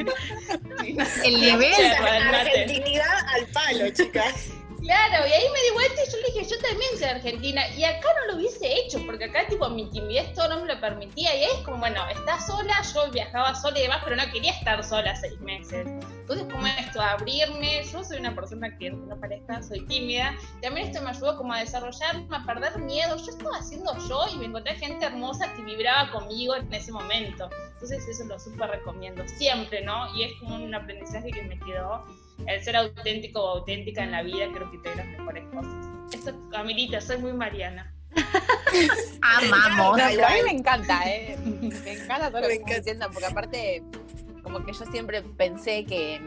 El 1.24 1.40
nivel. 1.40 1.92
Mate. 2.00 2.36
Argentinidad 2.36 3.18
al 3.34 3.46
palo, 3.48 3.90
chicas. 3.90 4.50
Claro, 4.84 5.26
y 5.26 5.32
ahí 5.32 5.44
me 5.50 5.62
di 5.62 5.70
vuelta 5.72 6.02
y 6.06 6.10
yo 6.10 6.18
le 6.18 6.26
dije, 6.26 6.54
yo 6.54 6.60
también 6.60 6.90
soy 6.98 7.04
argentina. 7.04 7.68
Y 7.70 7.84
acá 7.84 8.08
no 8.20 8.32
lo 8.32 8.38
hubiese 8.38 8.80
hecho, 8.80 9.00
porque 9.06 9.24
acá, 9.24 9.46
tipo, 9.48 9.66
mi 9.70 9.88
timidez 9.88 10.34
todo 10.34 10.48
no 10.48 10.60
me 10.60 10.74
lo 10.74 10.78
permitía. 10.78 11.34
Y 11.34 11.44
ahí 11.44 11.50
es 11.58 11.64
como, 11.64 11.78
bueno, 11.78 12.06
estás 12.10 12.46
sola, 12.46 12.82
yo 12.94 13.10
viajaba 13.10 13.54
sola 13.54 13.78
y 13.78 13.82
demás, 13.82 14.00
pero 14.04 14.16
no 14.16 14.30
quería 14.30 14.52
estar 14.52 14.84
sola 14.84 15.16
seis 15.16 15.40
meses. 15.40 15.86
Entonces, 15.86 16.46
como 16.52 16.66
esto, 16.66 17.00
abrirme. 17.00 17.82
Yo 17.90 18.04
soy 18.04 18.18
una 18.18 18.34
persona 18.34 18.76
que, 18.76 18.90
no 18.90 19.18
parezca, 19.18 19.62
soy 19.62 19.86
tímida. 19.86 20.36
También 20.60 20.88
esto 20.88 21.02
me 21.02 21.10
ayudó 21.10 21.38
como 21.38 21.54
a 21.54 21.60
desarrollarme, 21.60 22.26
a 22.36 22.44
perder 22.44 22.78
miedo. 22.80 23.16
Yo 23.16 23.30
estaba 23.30 23.56
haciendo 23.56 23.96
yo 24.06 24.26
y 24.34 24.36
me 24.36 24.46
encontré 24.46 24.74
gente 24.74 25.06
hermosa 25.06 25.50
que 25.54 25.62
vibraba 25.62 26.10
conmigo 26.12 26.56
en 26.56 26.70
ese 26.74 26.92
momento. 26.92 27.48
Entonces, 27.72 28.06
eso 28.06 28.24
lo 28.24 28.38
súper 28.38 28.68
recomiendo 28.68 29.26
siempre, 29.28 29.82
¿no? 29.82 30.14
Y 30.14 30.24
es 30.24 30.32
como 30.40 30.56
un 30.56 30.74
aprendizaje 30.74 31.30
que 31.30 31.42
me 31.42 31.58
quedó 31.60 32.04
el 32.46 32.62
ser 32.62 32.76
auténtico 32.76 33.40
o 33.42 33.48
auténtica 33.58 34.02
en 34.02 34.10
la 34.12 34.22
vida 34.22 34.46
creo 34.52 34.70
que 34.70 34.78
te 34.78 34.90
da 34.90 34.96
las 34.96 35.06
mejores 35.06 35.44
cosas. 35.52 35.72
Eso, 36.12 36.48
Camilita, 36.50 37.00
soy 37.00 37.18
muy 37.18 37.32
Mariana. 37.32 37.92
Amamos. 39.22 39.98
No, 39.98 40.04
pero 40.08 40.26
a 40.26 40.30
mí 40.30 40.42
me 40.44 40.50
encanta, 40.52 41.02
¿eh? 41.06 41.36
Me 41.44 41.92
encanta 41.92 42.30
todo 42.30 42.42
lo 42.42 42.48
Me 42.48 42.54
que 42.54 42.54
encanta. 42.60 42.72
estás 42.76 42.84
diciendo, 42.84 43.06
porque 43.12 43.26
aparte, 43.26 43.82
como 44.42 44.64
que 44.64 44.72
yo 44.72 44.84
siempre 44.86 45.22
pensé 45.22 45.84
que, 45.84 46.20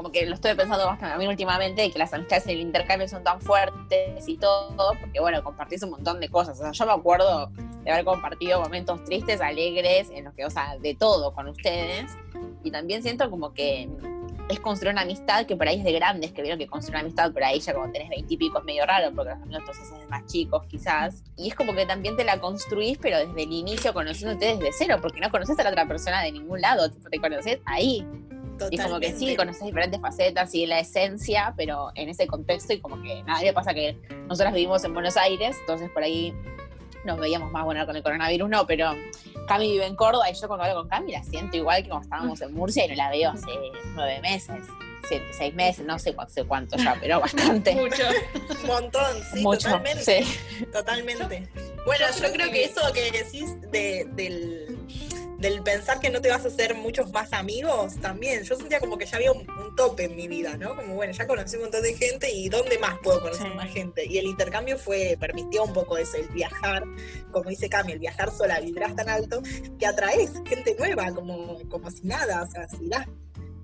como 0.00 0.12
que 0.12 0.24
lo 0.24 0.34
estoy 0.34 0.54
pensando 0.54 0.86
más 0.86 1.02
a 1.02 1.18
mí 1.18 1.26
últimamente, 1.26 1.90
que 1.90 1.98
las 1.98 2.14
amistades 2.14 2.46
en 2.46 2.52
el 2.52 2.60
intercambio 2.60 3.06
son 3.06 3.22
tan 3.22 3.38
fuertes 3.38 4.26
y 4.26 4.38
todo, 4.38 4.94
porque 4.98 5.20
bueno, 5.20 5.44
compartís 5.44 5.82
un 5.82 5.90
montón 5.90 6.20
de 6.20 6.30
cosas. 6.30 6.58
O 6.58 6.62
sea, 6.62 6.72
yo 6.72 6.86
me 6.86 6.92
acuerdo 6.92 7.50
de 7.84 7.90
haber 7.90 8.06
compartido 8.06 8.62
momentos 8.62 9.04
tristes, 9.04 9.42
alegres, 9.42 10.08
en 10.10 10.24
los 10.24 10.32
que, 10.32 10.46
o 10.46 10.50
sea, 10.50 10.78
de 10.78 10.94
todo 10.94 11.34
con 11.34 11.48
ustedes. 11.48 12.16
Y 12.64 12.70
también 12.70 13.02
siento 13.02 13.28
como 13.28 13.52
que 13.52 13.90
es 14.48 14.58
construir 14.58 14.94
una 14.94 15.02
amistad 15.02 15.44
que 15.44 15.54
por 15.54 15.68
ahí 15.68 15.76
es 15.76 15.84
de 15.84 15.92
grandes, 15.92 16.32
que 16.32 16.40
vieron 16.40 16.58
que 16.58 16.66
construir 16.66 16.94
una 16.94 17.00
amistad 17.00 17.30
por 17.30 17.44
ahí 17.44 17.60
ya 17.60 17.74
cuando 17.74 17.92
tenés 17.92 18.08
veintipico 18.08 18.58
es 18.58 18.64
medio 18.64 18.86
raro, 18.86 19.14
porque 19.14 19.34
los 19.50 19.60
entonces 19.60 19.86
es 20.00 20.08
más 20.08 20.24
chicos 20.24 20.64
quizás. 20.66 21.22
Y 21.36 21.48
es 21.48 21.54
como 21.54 21.74
que 21.74 21.84
también 21.84 22.16
te 22.16 22.24
la 22.24 22.40
construís, 22.40 22.96
pero 22.96 23.18
desde 23.18 23.42
el 23.42 23.52
inicio 23.52 23.92
conociéndote 23.92 24.56
desde 24.56 24.72
cero, 24.72 24.96
porque 25.02 25.20
no 25.20 25.30
conoces 25.30 25.58
a 25.58 25.62
la 25.62 25.68
otra 25.68 25.86
persona 25.86 26.22
de 26.22 26.32
ningún 26.32 26.62
lado, 26.62 26.90
tipo, 26.90 27.10
te 27.10 27.20
conoces 27.20 27.58
ahí. 27.66 28.02
Y 28.70 28.78
como 28.78 28.98
que 29.00 29.06
sí, 29.08 29.12
Totalmente. 29.12 29.36
conoces 29.36 29.64
diferentes 29.66 30.00
facetas 30.00 30.54
y 30.54 30.66
la 30.66 30.80
esencia, 30.80 31.54
pero 31.56 31.90
en 31.94 32.08
ese 32.08 32.26
contexto 32.26 32.72
y 32.72 32.80
como 32.80 33.00
que 33.02 33.22
me 33.24 33.52
pasa 33.52 33.72
que 33.74 33.96
nosotras 34.26 34.52
vivimos 34.52 34.82
en 34.84 34.94
Buenos 34.94 35.16
Aires, 35.16 35.56
entonces 35.60 35.90
por 35.90 36.02
ahí 36.02 36.34
nos 37.04 37.18
veíamos 37.18 37.50
más, 37.50 37.64
bueno, 37.64 37.86
con 37.86 37.96
el 37.96 38.02
coronavirus 38.02 38.48
no, 38.50 38.66
pero 38.66 38.94
Cami 39.48 39.72
vive 39.72 39.86
en 39.86 39.96
Córdoba 39.96 40.30
y 40.30 40.34
yo 40.34 40.46
cuando 40.48 40.64
hablo 40.64 40.80
con 40.80 40.88
Cami 40.88 41.12
la 41.12 41.22
siento 41.24 41.56
igual 41.56 41.82
que 41.82 41.88
cuando 41.88 42.04
estábamos 42.04 42.40
en 42.42 42.52
Murcia 42.52 42.84
y 42.84 42.88
no 42.88 42.94
la 42.96 43.10
veo 43.10 43.30
hace 43.30 43.46
nueve 43.94 44.20
meses, 44.20 44.66
siete, 45.08 45.24
seis 45.32 45.54
meses, 45.54 45.86
no 45.86 45.98
sé 45.98 46.14
cuánto, 46.14 46.34
sé 46.34 46.44
cuánto 46.44 46.76
ya, 46.76 46.96
pero 47.00 47.20
bastante. 47.20 47.74
Mucho. 47.74 48.02
Un 48.60 48.66
montón, 48.66 49.16
sí, 49.32 49.40
Mucho, 49.40 49.68
totalmente. 49.68 50.24
sí. 50.24 50.64
Totalmente. 50.70 51.48
Bueno, 51.86 52.04
yo 52.10 52.14
yo, 52.14 52.20
creo 52.20 52.32
creo 52.34 52.46
que- 52.48 52.52
que 52.52 52.64
eso 52.66 52.92
que 52.92 53.10
decís 53.10 53.60
de- 53.72 54.06
del, 54.12 54.78
del 55.40 55.62
pensar 55.62 56.00
que 56.00 56.10
no 56.10 56.20
te 56.20 56.28
vas 56.28 56.44
a 56.44 56.48
hacer 56.48 56.74
muchos 56.74 57.10
más 57.12 57.32
amigos, 57.32 57.94
también. 58.00 58.42
Yo 58.44 58.56
sentía 58.56 58.78
como 58.78 58.98
que 58.98 59.06
ya 59.06 59.16
había 59.16 59.32
un, 59.32 59.48
un 59.50 59.74
tope 59.74 60.04
en 60.04 60.14
mi 60.14 60.28
vida, 60.28 60.56
¿no? 60.58 60.76
Como, 60.76 60.94
bueno, 60.94 61.12
ya 61.14 61.26
conocí 61.26 61.56
un 61.56 61.62
montón 61.62 61.82
de 61.82 61.94
gente 61.94 62.30
y 62.30 62.48
¿dónde 62.50 62.78
más 62.78 62.98
puedo 63.02 63.20
conocer 63.22 63.48
Sí. 63.48 63.54
más 63.56 63.70
gente? 63.72 64.04
Y 64.06 64.18
el 64.18 64.26
intercambio 64.26 64.78
fue, 64.78 65.16
permitió 65.18 65.64
un 65.64 65.72
poco 65.72 65.96
eso, 65.96 66.18
el 66.18 66.28
viajar, 66.28 66.84
como 67.32 67.48
dice 67.48 67.68
Cami, 67.70 67.92
el 67.92 67.98
viajar 67.98 68.30
sola, 68.30 68.60
vibras 68.60 68.94
tan 68.94 69.08
alto, 69.08 69.42
que 69.78 69.86
atraes 69.86 70.30
gente 70.46 70.76
nueva, 70.78 71.10
como, 71.14 71.58
como 71.68 71.90
si 71.90 72.02
nada, 72.06 72.42
o 72.42 72.50
sea, 72.50 72.68
si 72.68 72.86
la... 72.86 73.08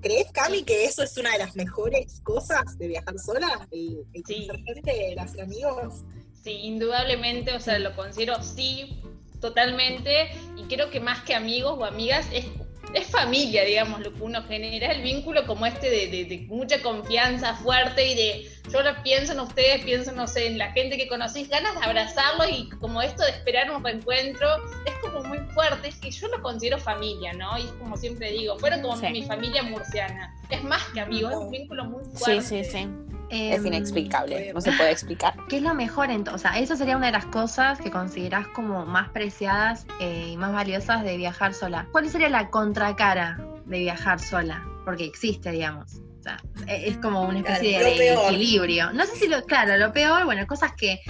¿Crees, 0.01 0.31
Cami, 0.33 0.63
que 0.63 0.85
eso 0.85 1.03
es 1.03 1.17
una 1.19 1.33
de 1.33 1.39
las 1.39 1.57
mejores 1.57 2.21
cosas 2.23 2.79
de 2.79 2.87
viajar 2.89 3.19
sola? 3.19 3.67
El, 3.71 4.05
el 4.13 4.23
Sí. 4.27 4.49
gente, 4.65 5.17
amigos. 5.43 6.05
Sí, 6.45 6.53
indudablemente, 6.53 7.53
o 7.55 7.61
sea, 7.61 7.79
lo 7.81 7.95
considero 7.97 8.41
sí, 8.43 9.03
totalmente. 9.41 10.31
Y 10.57 10.65
creo 10.65 10.91
que 10.91 11.01
más 11.01 11.23
que 11.23 11.35
amigos 11.35 11.77
o 11.79 11.85
amigas 11.85 12.27
es, 12.33 12.47
es 12.95 13.07
familia, 13.09 13.65
digamos, 13.65 14.01
lo 14.01 14.13
que 14.13 14.23
uno 14.23 14.43
genera. 14.45 14.93
El 14.93 15.03
vínculo 15.03 15.47
como 15.47 15.67
este 15.67 15.91
de, 15.91 16.07
de- 16.09 16.25
de 16.25 16.39
mucha 16.49 16.81
confianza 16.83 17.55
fuerte 17.55 18.07
y 18.07 18.15
de 18.15 18.51
yo 18.73 18.83
lo 18.83 19.01
pienso 19.05 19.33
en 19.33 19.41
ustedes, 19.41 19.85
pienso, 19.85 20.11
no 20.13 20.27
sé, 20.27 20.49
en 20.49 20.59
la 20.59 20.73
gente 20.73 20.97
que 20.97 21.07
conocís, 21.07 21.49
ganas 21.49 21.79
de 21.79 21.85
abrazarlos 21.85 22.49
y 22.51 22.69
como 22.81 23.01
esto 23.01 23.23
de 23.25 23.31
esperar 23.31 23.71
un 23.71 23.85
reencuentro, 23.85 24.49
es 24.87 24.93
como 25.03 25.23
muy 25.23 25.39
fuerte. 25.55 25.89
Es 25.89 25.97
que 25.97 26.11
yo 26.11 26.27
lo 26.29 26.43
considero 26.43 26.79
familia, 26.79 27.33
¿no? 27.35 27.57
Y 27.59 27.63
es 27.63 27.73
como 27.73 27.97
siempre 27.97 28.33
digo, 28.33 28.59
fueron 28.59 28.83
como 28.83 28.97
Sí. 28.97 29.07
mi 29.09 29.23
familia 29.23 29.63
murciana. 29.63 30.35
Es 30.51 30.63
más 30.65 30.83
que 30.95 31.01
amigos, 31.01 31.33
es 31.33 31.39
un 31.39 31.51
vínculo 31.51 31.85
muy 31.85 32.05
Sí, 32.05 32.11
fuerte. 32.17 32.43
sí, 32.43 32.65
sí. 32.65 32.79
Em, 32.79 33.06
Es 33.31 33.65
inexplicable, 33.65 34.53
no 34.55 34.61
se 34.61 34.73
puede 34.73 34.91
explicar. 34.93 35.35
¿Qué 35.49 35.57
es 35.57 35.63
lo 35.63 35.75
mejor 35.75 36.11
entonces? 36.11 36.49
O 36.49 36.53
sea, 36.53 36.59
eso 36.61 36.77
sería 36.77 36.97
una 36.97 37.07
de 37.07 37.13
las 37.13 37.27
cosas 37.27 37.81
que 37.81 37.91
considerás 37.91 38.47
como 38.49 38.87
más 38.87 39.09
preciadas 39.11 39.87
eh, 40.01 40.29
y 40.33 40.37
más 40.37 40.53
valiosas 40.53 41.03
de 41.03 41.17
viajar 41.17 41.53
sola. 41.55 41.87
¿Cuál 41.93 42.09
sería 42.09 42.29
la 42.29 42.51
contracara 42.51 43.39
de 43.65 43.79
viajar 43.81 44.21
sola? 44.21 44.65
Porque 44.85 45.05
existe, 45.05 45.51
digamos. 45.51 45.95
O 46.21 46.23
sea, 46.23 46.39
e- 46.69 46.89
es 46.89 46.97
como 46.99 47.23
una 47.23 47.39
especie 47.41 47.79
Claro, 47.81 47.95
de 47.95 48.15
equilibrio. 48.15 48.93
No 48.93 49.05
sé 49.07 49.17
si 49.17 49.29
lo, 49.29 49.43
claro, 49.45 49.77
lo 49.77 49.93
peor, 49.93 50.25
bueno, 50.25 50.47
cosas 50.47 50.73
que, 50.77 51.01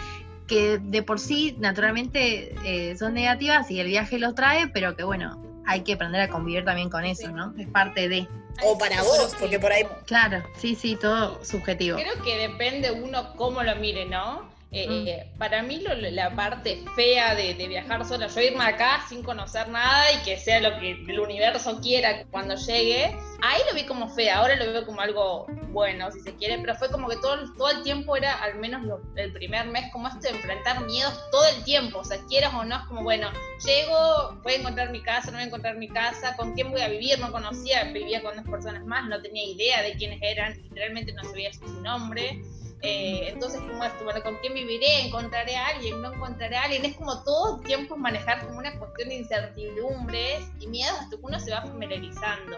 que 0.47 0.79
de 0.79 1.03
por 1.03 1.19
sí 1.19 1.57
naturalmente 1.59 2.55
eh, 2.65 2.97
son 2.97 3.15
negativas 3.15 3.71
y 3.71 3.81
el 3.81 3.89
viaje 3.89 4.19
los 4.19 4.35
trae, 4.35 4.69
pero 4.69 4.97
que 4.97 5.05
bueno, 5.05 5.43
hay 5.67 5.83
que 5.83 5.95
aprender 5.95 6.21
a 6.21 6.29
convivir 6.29 6.65
también 6.65 6.89
con 6.89 7.05
eso, 7.05 7.27
Sí. 7.27 7.33
¿no? 7.33 7.53
Es 7.59 7.67
parte 7.69 8.09
de. 8.09 8.29
O 8.65 8.79
para 8.79 9.03
vos, 9.03 9.37
porque 9.39 9.59
por 9.59 9.71
ahí 9.73 9.85
Claro, 10.07 10.43
sí, 10.57 10.75
sí, 10.75 10.97
todo 10.97 11.45
subjetivo. 11.45 11.99
Creo 11.99 12.23
que 12.23 12.39
depende 12.49 12.91
uno 12.91 13.35
cómo 13.37 13.63
lo 13.63 13.77
mire, 13.77 14.07
¿no? 14.07 14.49
Eh, 14.79 15.25
Mm. 15.35 15.39
para 15.39 15.63
mí 15.63 15.81
lo- 15.81 15.95
la 15.95 16.35
parte 16.35 16.85
fea 16.95 17.35
de, 17.35 17.55
de 17.55 17.67
viajar 17.69 18.05
sola, 18.05 18.27
yo 18.27 18.41
irme 18.43 18.63
acá 18.65 19.03
sin 19.09 19.23
conocer 19.23 19.69
nada 19.69 20.13
y 20.13 20.19
que 20.25 20.37
sea 20.39 20.61
lo 20.61 20.79
que 20.79 20.91
el 20.91 21.19
universo 21.19 21.81
quiera 21.81 22.25
cuando 22.31 22.57
llegue, 22.57 23.17
ahí 23.41 23.61
lo 23.71 23.75
vi 23.75 23.85
como 23.87 24.09
fea, 24.11 24.37
ahora 24.39 24.55
lo 24.57 24.71
veo 24.71 24.85
como 24.85 25.01
algo 25.01 25.47
bueno, 25.71 26.11
si 26.13 26.21
se 26.21 26.35
quiere, 26.37 26.59
pero 26.59 26.75
fue 26.75 26.91
como 26.91 27.09
que 27.09 27.17
todo, 27.17 27.35
el- 27.35 27.55
todo 27.57 27.71
el 27.71 27.83
tiempo 27.85 28.17
era, 28.17 28.35
al 28.43 28.57
menos 28.57 28.83
lo- 28.83 29.01
el 29.17 29.33
primer 29.33 29.67
mes, 29.67 29.85
como 29.93 30.09
esto 30.09 30.21
de 30.21 30.31
enfrentar 30.31 30.85
miedos 30.85 31.15
todo 31.31 31.47
el 31.57 31.65
tiempo, 31.65 31.99
o 32.01 32.05
sea, 32.05 32.19
quieras 32.29 32.53
o 32.55 32.65
no, 32.65 32.77
es 32.77 32.83
como, 32.85 33.03
bueno, 33.03 33.31
llego, 33.65 34.39
voy 34.43 34.53
a 34.55 34.57
encontrar 34.57 34.91
mi 34.91 35.03
casa, 35.03 35.31
no 35.31 35.35
voy 35.39 35.45
a 35.45 35.47
encontrar 35.47 35.77
mi 35.77 35.89
casa, 35.89 36.37
con 36.37 36.53
quién 36.55 36.71
voy 36.71 36.81
a 36.83 36.89
vivir, 36.89 37.19
no 37.19 37.33
conocía, 37.33 37.85
vivía 37.85 38.23
con 38.23 38.37
dos 38.37 38.45
personas 38.47 38.85
más, 38.85 39.07
no 39.09 39.21
tenía 39.23 39.45
idea 39.45 39.83
de 39.83 39.95
quiénes 39.95 40.19
eran, 40.23 40.55
literalmente 40.63 41.13
no 41.13 41.23
sabía 41.25 41.53
su 41.53 41.67
nombre. 41.83 42.43
Eh, 42.89 43.31
entonces, 43.33 43.61
como 43.63 43.83
esto, 43.83 44.05
bueno, 44.05 44.23
¿con 44.23 44.37
quién 44.37 44.55
viviré? 44.55 45.01
¿Encontraré 45.01 45.57
a 45.57 45.67
alguien? 45.67 46.01
¿No 46.01 46.15
encontraré 46.15 46.57
a 46.57 46.63
alguien? 46.63 46.85
Es 46.85 46.95
como 46.95 47.21
todo 47.25 47.59
tiempo 47.63 47.97
manejar 47.97 48.47
como 48.47 48.59
una 48.59 48.79
cuestión 48.79 49.09
de 49.09 49.17
incertidumbres 49.17 50.45
y 50.61 50.69
miedos 50.69 50.97
hasta 51.01 51.17
que 51.17 51.23
uno 51.23 51.41
se 51.41 51.51
va 51.51 51.63
familiarizando. 51.63 52.57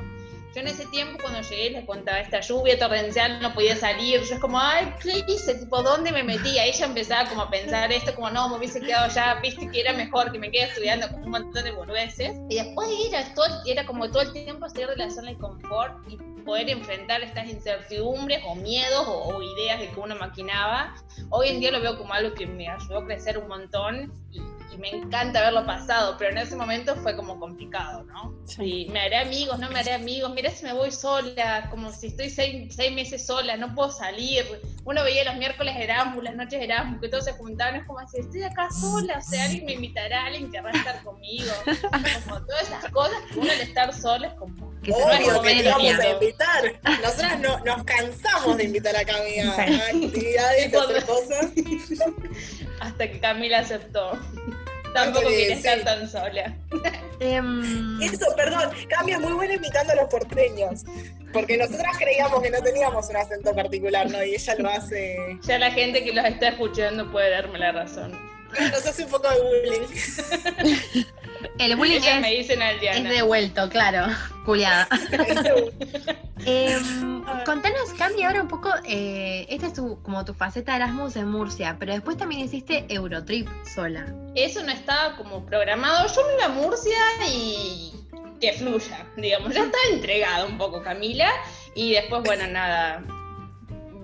Yo 0.54 0.60
en 0.60 0.66
ese 0.66 0.84
tiempo 0.86 1.18
cuando 1.22 1.40
llegué 1.40 1.70
les 1.70 1.86
contaba 1.86 2.18
esta 2.20 2.40
lluvia 2.40 2.78
torrencial, 2.78 3.40
no 3.40 3.54
podía 3.54 3.74
salir, 3.74 4.20
yo 4.22 4.34
es 4.34 4.40
como, 4.40 4.58
ay, 4.60 4.92
¿qué 5.02 5.24
hice? 5.26 5.54
Tipo, 5.54 5.82
¿dónde 5.82 6.12
me 6.12 6.22
metí? 6.22 6.58
Ahí 6.58 6.72
ya 6.72 6.84
empezaba 6.84 7.26
como 7.28 7.42
a 7.42 7.50
pensar 7.50 7.90
esto, 7.90 8.14
como, 8.14 8.28
no, 8.28 8.50
me 8.50 8.56
hubiese 8.56 8.80
quedado 8.80 9.08
ya, 9.14 9.34
viste 9.40 9.70
que 9.70 9.80
era 9.80 9.94
mejor 9.94 10.30
que 10.30 10.38
me 10.38 10.50
quede 10.50 10.64
estudiando 10.64 11.08
como 11.08 11.24
un 11.24 11.30
montón 11.30 11.64
de 11.64 11.70
boludeces. 11.70 12.36
Y 12.50 12.56
después 12.56 12.88
era, 13.08 13.32
todo, 13.34 13.46
era 13.64 13.86
como 13.86 14.10
todo 14.10 14.22
el 14.22 14.32
tiempo 14.32 14.68
salir 14.68 14.88
de 14.88 14.96
la 14.96 15.10
zona 15.10 15.30
de 15.30 15.38
confort 15.38 15.94
y 16.06 16.18
poder 16.48 16.70
enfrentar 16.70 17.20
estas 17.22 17.46
incertidumbres 17.46 18.40
o 18.46 18.54
miedos 18.54 19.06
o, 19.06 19.36
o 19.36 19.42
ideas 19.42 19.80
de 19.80 19.90
que 19.90 20.00
uno 20.00 20.16
maquinaba. 20.16 20.94
Hoy 21.28 21.48
en 21.48 21.60
día 21.60 21.70
lo 21.70 21.82
veo 21.82 21.98
como 21.98 22.14
algo 22.14 22.34
que 22.34 22.46
me 22.46 22.66
ayudó 22.66 23.00
a 23.00 23.04
crecer 23.04 23.36
un 23.36 23.48
montón 23.48 24.10
y, 24.32 24.40
y 24.72 24.78
me 24.78 24.88
encanta 24.88 25.40
haberlo 25.40 25.66
pasado, 25.66 26.16
pero 26.18 26.30
en 26.30 26.38
ese 26.38 26.56
momento 26.56 26.96
fue 26.96 27.14
como 27.14 27.38
complicado, 27.38 28.02
¿no? 28.04 28.34
Sí. 28.46 28.86
Y 28.86 28.88
me 28.88 29.00
haré 29.00 29.18
amigos, 29.18 29.58
no 29.58 29.68
me 29.68 29.78
haré 29.80 29.92
amigos, 29.92 30.32
mira 30.34 30.50
si 30.50 30.64
me 30.64 30.72
voy 30.72 30.90
sola, 30.90 31.68
como 31.68 31.92
si 31.92 32.06
estoy 32.06 32.30
seis, 32.30 32.74
seis 32.74 32.94
meses 32.94 33.26
sola, 33.26 33.58
no 33.58 33.74
puedo 33.74 33.90
salir. 33.90 34.46
Uno 34.86 35.04
veía 35.04 35.24
los 35.24 35.36
miércoles 35.36 35.76
Erasmus, 35.76 36.24
las 36.24 36.34
noches 36.34 36.62
Erasmus, 36.62 36.98
que 37.02 37.10
todos 37.10 37.26
se 37.26 37.32
juntaban, 37.34 37.76
es 37.76 37.86
como 37.86 37.98
así, 37.98 38.20
estoy 38.20 38.42
acá 38.44 38.70
sola, 38.70 39.18
o 39.18 39.22
sea, 39.22 39.44
alguien 39.44 39.66
me 39.66 39.72
invitará, 39.74 40.24
alguien 40.24 40.50
querrá 40.50 40.70
estar 40.70 41.02
conmigo. 41.04 41.52
Como 42.24 42.40
todas 42.46 42.62
esas 42.62 42.90
cosas, 42.90 43.18
que 43.30 43.38
uno 43.38 43.52
al 43.52 43.60
estar 43.60 43.92
solo 43.92 44.26
es 44.26 44.32
como... 44.34 44.77
Que 44.82 44.92
Obvio 44.92 45.42
que 45.42 45.54
te 45.56 45.68
vamos 45.68 45.98
a 45.98 46.08
invitar. 46.08 46.80
Nosotras 47.02 47.40
no, 47.40 47.58
nos 47.60 47.84
cansamos 47.84 48.56
de 48.56 48.64
invitar 48.64 48.96
a 48.96 49.04
Cami 49.04 49.38
a, 49.40 49.52
actividades, 49.52 50.74
a 50.74 50.82
hacer 50.82 51.04
cosas. 51.04 51.46
Hasta 52.80 53.10
que 53.10 53.20
Camila 53.20 53.60
aceptó. 53.60 54.18
Tampoco 54.94 55.28
quería 55.28 55.54
estar 55.54 55.80
tan 55.84 56.08
sola. 56.08 56.56
Em, 57.20 58.00
Eso, 58.00 58.26
perdón, 58.36 58.70
Cami 58.88 59.12
es 59.12 59.20
muy 59.20 59.32
buena 59.32 59.54
imitando 59.54 59.92
a 59.92 59.96
los 59.96 60.08
porteños. 60.08 60.84
Porque 61.32 61.58
nosotras 61.58 61.96
creíamos 61.98 62.42
que 62.42 62.50
no 62.50 62.62
teníamos 62.62 63.08
un 63.08 63.16
acento 63.16 63.54
particular, 63.54 64.10
¿no? 64.10 64.24
Y 64.24 64.34
ella 64.34 64.54
lo 64.58 64.70
hace. 64.70 65.38
Ya 65.42 65.58
la 65.58 65.70
gente 65.70 66.02
que 66.02 66.12
los 66.12 66.24
está 66.24 66.48
escuchando 66.48 67.10
puede 67.10 67.30
darme 67.30 67.58
la 67.58 67.72
razón. 67.72 68.18
Nos 68.58 68.86
hace 68.86 69.04
un 69.04 69.10
poco 69.10 69.28
de 69.28 69.40
bullying. 69.40 71.04
el 71.58 71.76
bullying 71.76 71.96
Ellas 71.96 72.20
me 72.20 72.32
es, 72.32 72.46
dicen 72.48 72.62
es 72.62 72.74
aldeana. 72.74 73.10
devuelto, 73.10 73.68
claro. 73.68 74.06
Culiada. 74.44 74.88
Em, 76.46 77.24
contanos, 77.44 77.92
Cami, 77.98 78.22
ahora 78.22 78.40
un 78.42 78.48
poco, 78.48 78.70
eh, 78.84 79.44
esta 79.50 79.66
es 79.66 79.74
tu, 79.74 80.00
como 80.02 80.24
tu 80.24 80.32
faceta 80.34 80.72
de 80.72 80.76
Erasmus 80.78 81.16
en 81.16 81.28
Murcia, 81.28 81.76
pero 81.78 81.92
después 81.92 82.16
también 82.16 82.42
hiciste 82.42 82.86
Eurotrip 82.88 83.48
sola. 83.74 84.06
Eso 84.34 84.62
no 84.62 84.70
estaba 84.72 85.16
como 85.16 85.44
programado. 85.44 86.06
Yo 86.14 86.26
me 86.26 86.34
iba 86.34 86.44
a 86.46 86.48
Murcia 86.48 86.96
y 87.30 87.92
que 88.40 88.52
fluya, 88.52 89.04
digamos. 89.16 89.52
Ya 89.52 89.64
estaba 89.64 89.82
entregada 89.92 90.46
un 90.46 90.56
poco 90.56 90.80
Camila. 90.82 91.28
Y 91.74 91.92
después, 91.92 92.22
bueno, 92.24 92.46
nada. 92.46 93.02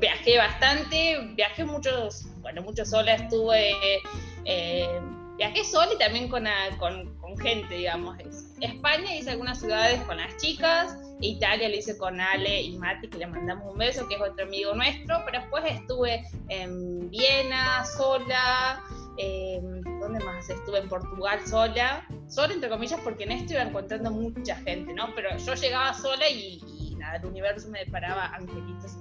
Viajé 0.01 0.37
bastante, 0.37 1.21
viajé 1.35 1.65
muchos, 1.65 2.27
bueno, 2.41 2.63
mucho 2.63 2.85
sola, 2.85 3.15
estuve, 3.15 4.03
eh, 4.45 5.01
viajé 5.37 5.65
sola 5.65 5.93
y 5.95 5.99
también 5.99 6.29
con, 6.29 6.47
a- 6.47 6.77
con, 6.79 7.15
con 7.19 7.37
gente, 7.39 7.75
digamos. 7.75 8.19
Es- 8.21 8.53
España 8.61 9.15
hice 9.15 9.31
algunas 9.31 9.59
ciudades 9.61 10.01
con 10.03 10.17
las 10.17 10.37
chicas, 10.39 10.97
Italia 11.21 11.69
lo 11.69 11.75
hice 11.77 11.97
con 11.99 12.21
Ale 12.21 12.63
y 12.63 12.77
Mati, 12.79 13.09
que 13.09 13.19
le 13.19 13.27
mandamos 13.27 13.73
un 13.73 13.79
beso, 13.79 14.07
que 14.09 14.15
es 14.17 14.21
otro 14.21 14.45
amigo 14.47 14.75
nuestro, 14.75 15.23
pero 15.25 15.41
después 15.41 15.65
estuve 15.67 16.25
en 16.49 17.11
Viena 17.11 17.85
sola, 17.85 18.81
eh, 19.19 19.61
¿Dónde 20.01 20.23
más? 20.25 20.49
Estuve 20.51 20.79
en 20.81 20.89
Portugal 20.89 21.39
sola, 21.47 22.07
sola 22.29 22.53
entre 22.53 22.69
comillas 22.69 23.01
porque 23.05 23.25
en 23.25 23.33
esto 23.33 23.53
iba 23.55 23.63
encontrando 23.63 24.11
mucha 24.11 24.57
gente, 24.57 24.93
¿no? 24.93 25.15
Pero 25.15 25.37
yo 25.39 25.55
llegaba 25.55 25.95
sola 25.95 26.29
y, 26.29 26.61
y 26.79 26.95
nada, 26.97 27.17
el 27.17 27.27
universo 27.27 27.69
me 27.71 27.79
deparaba 27.85 28.27
angelitos. 28.35 28.97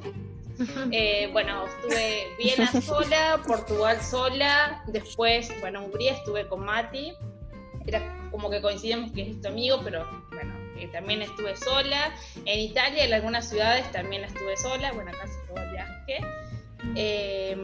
Eh, 0.91 1.29
bueno, 1.31 1.65
estuve 1.65 2.27
Viena 2.37 2.71
sola, 2.81 3.41
Portugal 3.45 4.01
sola, 4.01 4.83
después, 4.87 5.49
bueno, 5.61 5.83
Hungría 5.83 6.13
estuve 6.13 6.47
con 6.47 6.65
Mati, 6.65 7.13
era 7.85 8.29
como 8.31 8.49
que 8.49 8.61
coincidimos 8.61 9.11
que 9.11 9.29
es 9.31 9.41
tu 9.41 9.47
amigo, 9.47 9.79
pero 9.83 10.07
bueno, 10.31 10.53
eh, 10.77 10.87
también 10.91 11.21
estuve 11.21 11.55
sola. 11.55 12.13
En 12.45 12.59
Italia, 12.59 13.05
en 13.05 13.13
algunas 13.13 13.49
ciudades 13.49 13.91
también 13.91 14.23
estuve 14.23 14.55
sola, 14.57 14.91
bueno, 14.93 15.11
casi 15.11 15.33
todo 15.47 15.63
el 15.63 15.71
viaje. 15.71 16.17
Eh, 16.95 17.55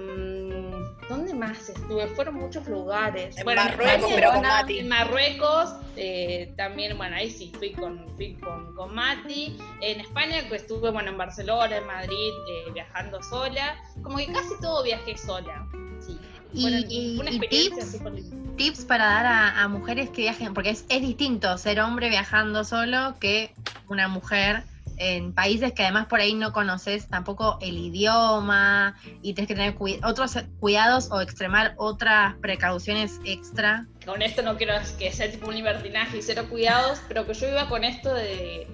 ¿Dónde 1.09 1.33
más 1.33 1.67
estuve? 1.69 2.07
Fueron 2.09 2.35
muchos 2.35 2.67
lugares. 2.67 3.35
En 3.37 3.43
Bueno, 3.43 3.63
Marruecos, 3.63 3.93
España, 3.95 4.15
pero 4.15 4.31
con 4.33 4.41
Mati. 4.43 4.79
En 4.79 4.87
Marruecos, 4.87 5.73
eh, 5.95 6.53
también, 6.55 6.95
bueno, 6.97 7.15
ahí 7.15 7.31
sí 7.31 7.51
fui 7.57 7.71
con, 7.71 8.05
fui 8.15 8.35
con, 8.35 8.75
con 8.75 8.93
Mati. 8.93 9.57
En 9.81 9.99
España, 10.01 10.37
pues 10.47 10.61
estuve, 10.61 10.91
bueno, 10.91 11.09
en 11.09 11.17
Barcelona, 11.17 11.77
en 11.77 11.87
Madrid, 11.87 12.29
eh, 12.49 12.71
viajando 12.73 13.21
sola. 13.23 13.75
Como 14.03 14.17
que 14.17 14.27
casi 14.27 14.49
todo 14.61 14.83
viajé 14.83 15.17
sola. 15.17 15.67
Sí. 15.99 16.17
Y- 16.53 16.61
Bueno, 16.61 16.77
y- 16.87 17.17
una 17.19 17.31
y 17.31 17.35
experiencia 17.37 17.99
tips. 18.09 18.55
Tips 18.57 18.85
para 18.85 19.05
dar 19.05 19.25
a, 19.25 19.61
a 19.63 19.67
mujeres 19.67 20.09
que 20.09 20.21
viajen, 20.23 20.53
porque 20.53 20.69
es, 20.71 20.85
es 20.89 21.01
distinto 21.01 21.57
ser 21.57 21.79
hombre 21.79 22.09
viajando 22.09 22.63
solo 22.63 23.15
que 23.19 23.53
una 23.87 24.07
mujer 24.09 24.63
en 24.99 25.33
países 25.33 25.73
que 25.73 25.83
además 25.83 26.05
por 26.07 26.19
ahí 26.19 26.35
no 26.35 26.51
conoces 26.51 27.07
tampoco 27.07 27.57
el 27.61 27.77
idioma 27.77 28.95
y 29.21 29.33
tienes 29.33 29.47
que 29.47 29.55
tener 29.55 29.75
otros 30.03 30.37
cuidados 30.59 31.09
o 31.11 31.21
extremar 31.21 31.73
otras 31.77 32.35
precauciones 32.41 33.19
extra. 33.25 33.87
con 34.05 34.21
esto 34.21 34.41
no 34.41 34.57
quiero 34.57 34.73
que 34.97 35.11
sea 35.11 35.31
tipo 35.31 35.47
un 35.47 35.55
libertinaje 35.55 36.17
y 36.17 36.21
cero 36.21 36.45
cuidados, 36.49 37.01
pero 37.07 37.25
que 37.25 37.33
yo 37.33 37.47
iba 37.47 37.67
con 37.69 37.83
esto 37.83 38.13
de, 38.13 38.67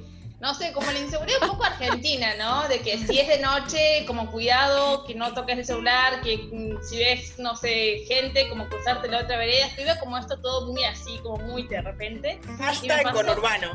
no 0.45 0.53
sé, 0.53 0.71
como 0.73 0.91
la 0.91 0.99
inseguridad 0.99 1.41
un 1.41 1.49
poco 1.49 1.63
argentina, 1.63 2.35
¿no? 2.37 2.67
De 2.67 2.79
que 2.79 2.99
si 2.99 3.19
es 3.19 3.27
de 3.27 3.39
noche, 3.39 4.05
como 4.05 4.31
cuidado, 4.31 5.03
que 5.03 5.15
no 5.15 5.33
toques 5.33 5.57
el 5.57 5.65
celular, 5.65 6.21
que 6.21 6.37
mm, 6.37 6.83
si 6.83 6.99
ves, 6.99 7.39
no 7.39 7.55
sé, 7.55 8.03
gente, 8.07 8.47
como 8.47 8.69
cruzarte 8.69 9.07
la 9.07 9.21
otra 9.21 9.37
vereda, 9.37 9.67
iba 9.79 9.97
como 9.97 10.19
esto 10.19 10.39
todo 10.39 10.71
muy 10.71 10.83
así, 10.83 11.17
como 11.23 11.37
muy 11.37 11.63
de 11.63 11.81
repente. 11.81 12.39
Hashtag 12.59 13.01
pasó? 13.01 13.15
con 13.15 13.29
urbano. 13.29 13.71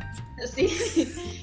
Sí. 0.54 0.68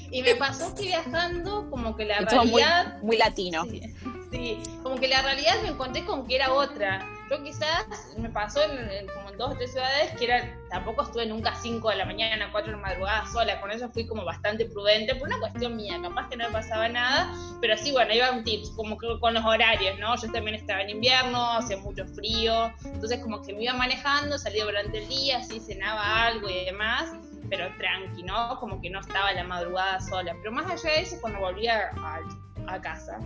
Y 0.10 0.22
me 0.22 0.34
pasó 0.36 0.74
que 0.74 0.84
viajando, 0.84 1.68
como 1.68 1.94
que 1.94 2.06
la 2.06 2.22
Y 2.22 2.24
todo 2.24 2.46
muy, 2.46 2.62
realidad... 2.62 3.02
muy 3.02 3.18
latino. 3.18 3.64
Sí, 3.64 3.82
sí, 4.30 4.58
como 4.82 4.96
que 4.96 5.08
la 5.08 5.20
realidad 5.20 5.60
me 5.60 5.68
encontré 5.68 6.06
con 6.06 6.26
que 6.26 6.36
era 6.36 6.54
otra. 6.54 7.06
Yo 7.30 7.42
quizás 7.42 7.86
me 8.16 8.30
pasó 8.30 8.62
en, 8.62 8.90
en 8.90 9.06
como 9.08 9.30
en 9.30 9.36
dos 9.36 9.52
o 9.52 9.56
tres 9.56 9.72
ciudades 9.72 10.12
que 10.18 10.24
era, 10.24 10.58
tampoco 10.70 11.02
estuve 11.02 11.26
nunca 11.26 11.50
a 11.50 11.54
5 11.54 11.90
de 11.90 11.96
la 11.96 12.06
mañana, 12.06 12.48
4 12.50 12.70
de 12.70 12.76
la 12.76 12.82
madrugada 12.82 13.26
sola, 13.26 13.60
con 13.60 13.70
eso 13.70 13.90
fui 13.90 14.06
como 14.06 14.24
bastante 14.24 14.64
prudente, 14.64 15.14
por 15.14 15.28
una 15.28 15.38
cuestión 15.38 15.76
mía, 15.76 15.98
capaz 16.02 16.28
que 16.28 16.36
no 16.36 16.46
me 16.46 16.52
pasaba 16.52 16.88
nada, 16.88 17.32
pero 17.60 17.76
sí, 17.76 17.92
bueno, 17.92 18.14
iba 18.14 18.30
un 18.30 18.44
tips, 18.44 18.70
como 18.70 18.96
que 18.96 19.06
con 19.20 19.34
los 19.34 19.44
horarios, 19.44 19.98
¿no? 19.98 20.16
Yo 20.16 20.32
también 20.32 20.54
estaba 20.54 20.80
en 20.82 20.90
invierno, 20.90 21.52
hacía 21.52 21.76
mucho 21.76 22.06
frío, 22.06 22.72
entonces 22.84 23.20
como 23.20 23.42
que 23.42 23.52
me 23.52 23.64
iba 23.64 23.74
manejando, 23.74 24.38
salía 24.38 24.64
durante 24.64 24.98
el 24.98 25.08
día, 25.08 25.38
así 25.38 25.60
cenaba 25.60 26.24
algo 26.24 26.48
y 26.48 26.64
demás, 26.64 27.12
pero 27.50 27.66
tranqui, 27.78 28.22
¿no? 28.22 28.58
Como 28.58 28.80
que 28.80 28.90
no 28.90 29.00
estaba 29.00 29.32
la 29.32 29.44
madrugada 29.44 30.00
sola. 30.00 30.34
Pero 30.38 30.52
más 30.52 30.70
allá 30.70 30.94
de 30.94 31.02
eso, 31.02 31.16
cuando 31.20 31.40
volvía 31.40 31.90
a, 31.96 32.74
a 32.74 32.80
casa, 32.80 33.18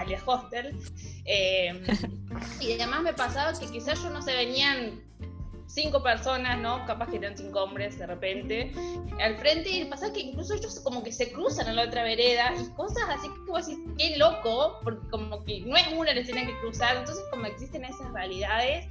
al 0.00 0.16
hostel, 0.26 0.76
eh, 1.24 1.82
y 2.60 2.72
además 2.72 3.02
me 3.02 3.12
pasaba 3.12 3.58
que 3.58 3.66
quizás 3.66 4.02
yo 4.02 4.10
no 4.10 4.22
se 4.22 4.34
venían 4.34 5.02
cinco 5.66 6.02
personas, 6.02 6.58
¿no? 6.58 6.84
Capaz 6.86 7.08
que 7.10 7.16
eran 7.16 7.36
cinco 7.36 7.62
hombres 7.62 7.98
de 7.98 8.06
repente, 8.06 8.72
al 9.20 9.36
frente, 9.38 9.70
y 9.70 9.84
pasa 9.84 10.12
que 10.12 10.20
incluso 10.20 10.54
ellos 10.54 10.80
como 10.80 11.02
que 11.02 11.12
se 11.12 11.32
cruzan 11.32 11.68
a 11.68 11.72
la 11.72 11.84
otra 11.84 12.02
vereda 12.02 12.52
y 12.60 12.68
cosas 12.74 13.04
así 13.08 13.28
que 13.28 13.50
vos 13.50 13.66
decís, 13.66 13.82
qué 13.96 14.16
loco, 14.16 14.80
porque 14.82 15.08
como 15.10 15.44
que 15.44 15.60
no 15.60 15.76
es 15.76 15.86
una 15.96 16.12
les 16.12 16.26
tienen 16.26 16.46
que 16.46 16.58
cruzar, 16.60 16.96
entonces 16.96 17.24
como 17.30 17.46
existen 17.46 17.84
esas 17.84 18.12
realidades 18.12 18.86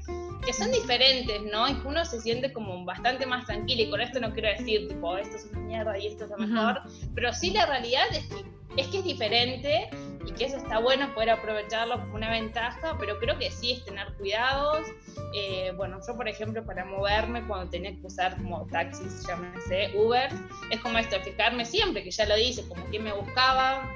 que 0.45 0.53
son 0.53 0.71
diferentes, 0.71 1.41
¿no? 1.51 1.67
Y 1.67 1.75
que 1.75 1.87
uno 1.87 2.05
se 2.05 2.19
siente 2.21 2.51
como 2.53 2.83
bastante 2.85 3.25
más 3.25 3.45
tranquilo, 3.45 3.83
y 3.83 3.89
con 3.89 4.01
esto 4.01 4.19
no 4.19 4.33
quiero 4.33 4.49
decir, 4.49 4.87
tipo, 4.87 5.17
esto 5.17 5.35
es 5.35 5.45
una 5.51 5.59
mierda 5.61 5.97
y 5.97 6.07
esto 6.07 6.25
es 6.25 6.31
lo 6.31 6.37
mejor, 6.37 6.81
pero 7.13 7.33
sí 7.33 7.51
la 7.51 7.65
realidad 7.65 8.05
es 8.11 8.25
que, 8.27 8.45
es 8.77 8.87
que 8.87 8.99
es 8.99 9.03
diferente 9.03 9.89
y 10.25 10.31
que 10.31 10.45
eso 10.45 10.57
está 10.57 10.79
bueno 10.79 11.13
poder 11.13 11.31
aprovecharlo 11.31 11.99
como 11.99 12.15
una 12.15 12.31
ventaja, 12.31 12.97
pero 12.99 13.19
creo 13.19 13.37
que 13.37 13.51
sí 13.51 13.71
es 13.71 13.85
tener 13.85 14.13
cuidados. 14.13 14.85
Eh, 15.33 15.73
bueno, 15.75 15.99
yo 16.05 16.15
por 16.15 16.27
ejemplo 16.27 16.65
para 16.65 16.85
moverme 16.85 17.45
cuando 17.47 17.69
tenía 17.69 17.91
que 17.91 18.05
usar 18.05 18.37
como 18.37 18.65
taxis, 18.67 19.25
llámese 19.27 19.91
Uber, 19.95 20.29
es 20.71 20.79
como 20.79 20.97
esto, 20.97 21.17
fijarme 21.21 21.65
siempre, 21.65 22.03
que 22.03 22.11
ya 22.11 22.25
lo 22.25 22.35
dice, 22.35 22.67
como 22.67 22.83
quién 22.85 23.03
me 23.03 23.13
buscaba, 23.13 23.87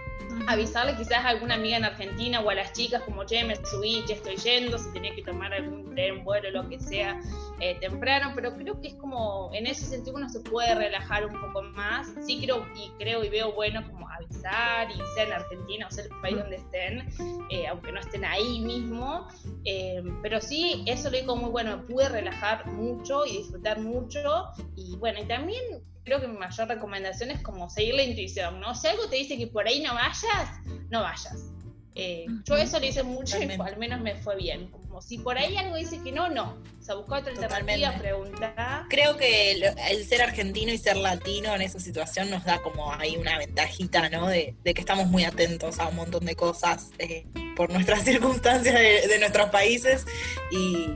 avisarle 0.47 0.95
quizás 0.95 1.23
a 1.25 1.29
alguna 1.29 1.55
amiga 1.55 1.77
en 1.77 1.85
Argentina 1.85 2.41
o 2.41 2.49
a 2.49 2.55
las 2.55 2.73
chicas 2.73 3.01
como, 3.03 3.23
che, 3.25 3.43
me 3.43 3.55
subí, 3.55 4.03
ya 4.07 4.15
estoy 4.15 4.35
yendo, 4.37 4.77
si 4.77 4.91
tenía 4.91 5.13
que 5.15 5.23
tomar 5.23 5.53
algún 5.53 5.93
tren, 5.93 6.23
vuelo, 6.23 6.49
lo 6.51 6.67
que 6.69 6.79
sea, 6.79 7.19
eh, 7.63 7.77
temprano, 7.79 8.33
pero 8.35 8.53
creo 8.57 8.81
que 8.81 8.89
es 8.89 8.95
como, 8.95 9.49
en 9.53 9.65
ese 9.67 9.85
sentido 9.85 10.17
uno 10.17 10.27
se 10.27 10.41
puede 10.41 10.75
relajar 10.75 11.25
un 11.25 11.39
poco 11.39 11.61
más, 11.61 12.13
sí 12.25 12.41
creo 12.43 12.67
y 12.75 12.89
creo 13.01 13.23
y 13.23 13.29
veo 13.29 13.53
bueno 13.53 13.81
como 13.87 14.09
avisar 14.09 14.91
y 14.91 14.97
sea 15.15 15.23
en 15.23 15.31
Argentina 15.31 15.87
o 15.87 15.91
sea 15.91 16.03
el 16.03 16.09
país 16.21 16.37
donde 16.37 16.57
estén, 16.57 17.09
eh, 17.49 17.65
aunque 17.67 17.93
no 17.93 18.01
estén 18.01 18.25
ahí 18.25 18.59
mismo, 18.59 19.29
eh, 19.63 20.03
pero 20.21 20.41
sí, 20.41 20.83
eso 20.87 21.09
lo 21.09 21.17
digo 21.17 21.37
muy 21.37 21.51
bueno, 21.51 21.85
pude 21.85 22.09
relajar 22.09 22.67
mucho 22.67 23.25
y 23.25 23.37
disfrutar 23.37 23.79
mucho 23.79 24.49
y 24.75 24.97
bueno, 24.97 25.19
y 25.21 25.25
también 25.25 25.63
creo 26.03 26.19
que 26.19 26.27
mi 26.27 26.37
mayor 26.37 26.67
recomendación 26.67 27.31
es 27.31 27.41
como 27.43 27.69
seguir 27.69 27.95
la 27.95 28.03
intuición, 28.03 28.59
¿no? 28.59 28.75
Si 28.75 28.87
algo 28.87 29.07
te 29.07 29.15
dice 29.15 29.37
que 29.37 29.47
por 29.47 29.65
ahí 29.65 29.81
no 29.81 29.93
vayas, 29.93 30.59
no 30.89 31.01
vayas. 31.01 31.53
Eh, 31.95 32.25
yo 32.45 32.57
eso 32.57 32.79
lo 32.79 32.85
hice 32.85 33.03
mucho 33.03 33.37
y 33.37 33.43
al 33.43 33.77
menos 33.77 34.01
me 34.01 34.15
fue 34.15 34.35
bien. 34.35 34.67
Como 34.71 35.01
si 35.01 35.19
por 35.19 35.37
ahí 35.37 35.55
algo 35.57 35.75
dice 35.75 35.99
que 36.03 36.11
no, 36.11 36.29
no. 36.29 36.57
O 36.79 36.83
sea, 36.83 36.95
buscar 36.95 37.21
otra 37.21 37.33
alternativa, 37.33 37.93
preguntar. 37.97 38.85
Creo 38.89 39.15
que 39.15 39.51
el 39.51 40.05
ser 40.05 40.21
argentino 40.21 40.71
y 40.71 40.77
ser 40.77 40.97
latino 40.97 41.53
en 41.55 41.61
esa 41.61 41.79
situación 41.79 42.29
nos 42.29 42.43
da 42.43 42.61
como 42.61 42.91
ahí 42.93 43.15
una 43.17 43.37
ventajita, 43.37 44.09
¿no? 44.09 44.27
De, 44.27 44.55
de 44.63 44.73
que 44.73 44.81
estamos 44.81 45.07
muy 45.07 45.23
atentos 45.23 45.79
a 45.79 45.87
un 45.87 45.95
montón 45.95 46.25
de 46.25 46.35
cosas 46.35 46.89
eh, 46.97 47.25
por 47.55 47.71
nuestras 47.71 48.03
circunstancias 48.03 48.75
de, 48.75 49.07
de 49.07 49.19
nuestros 49.19 49.49
países 49.49 50.05
y 50.51 50.89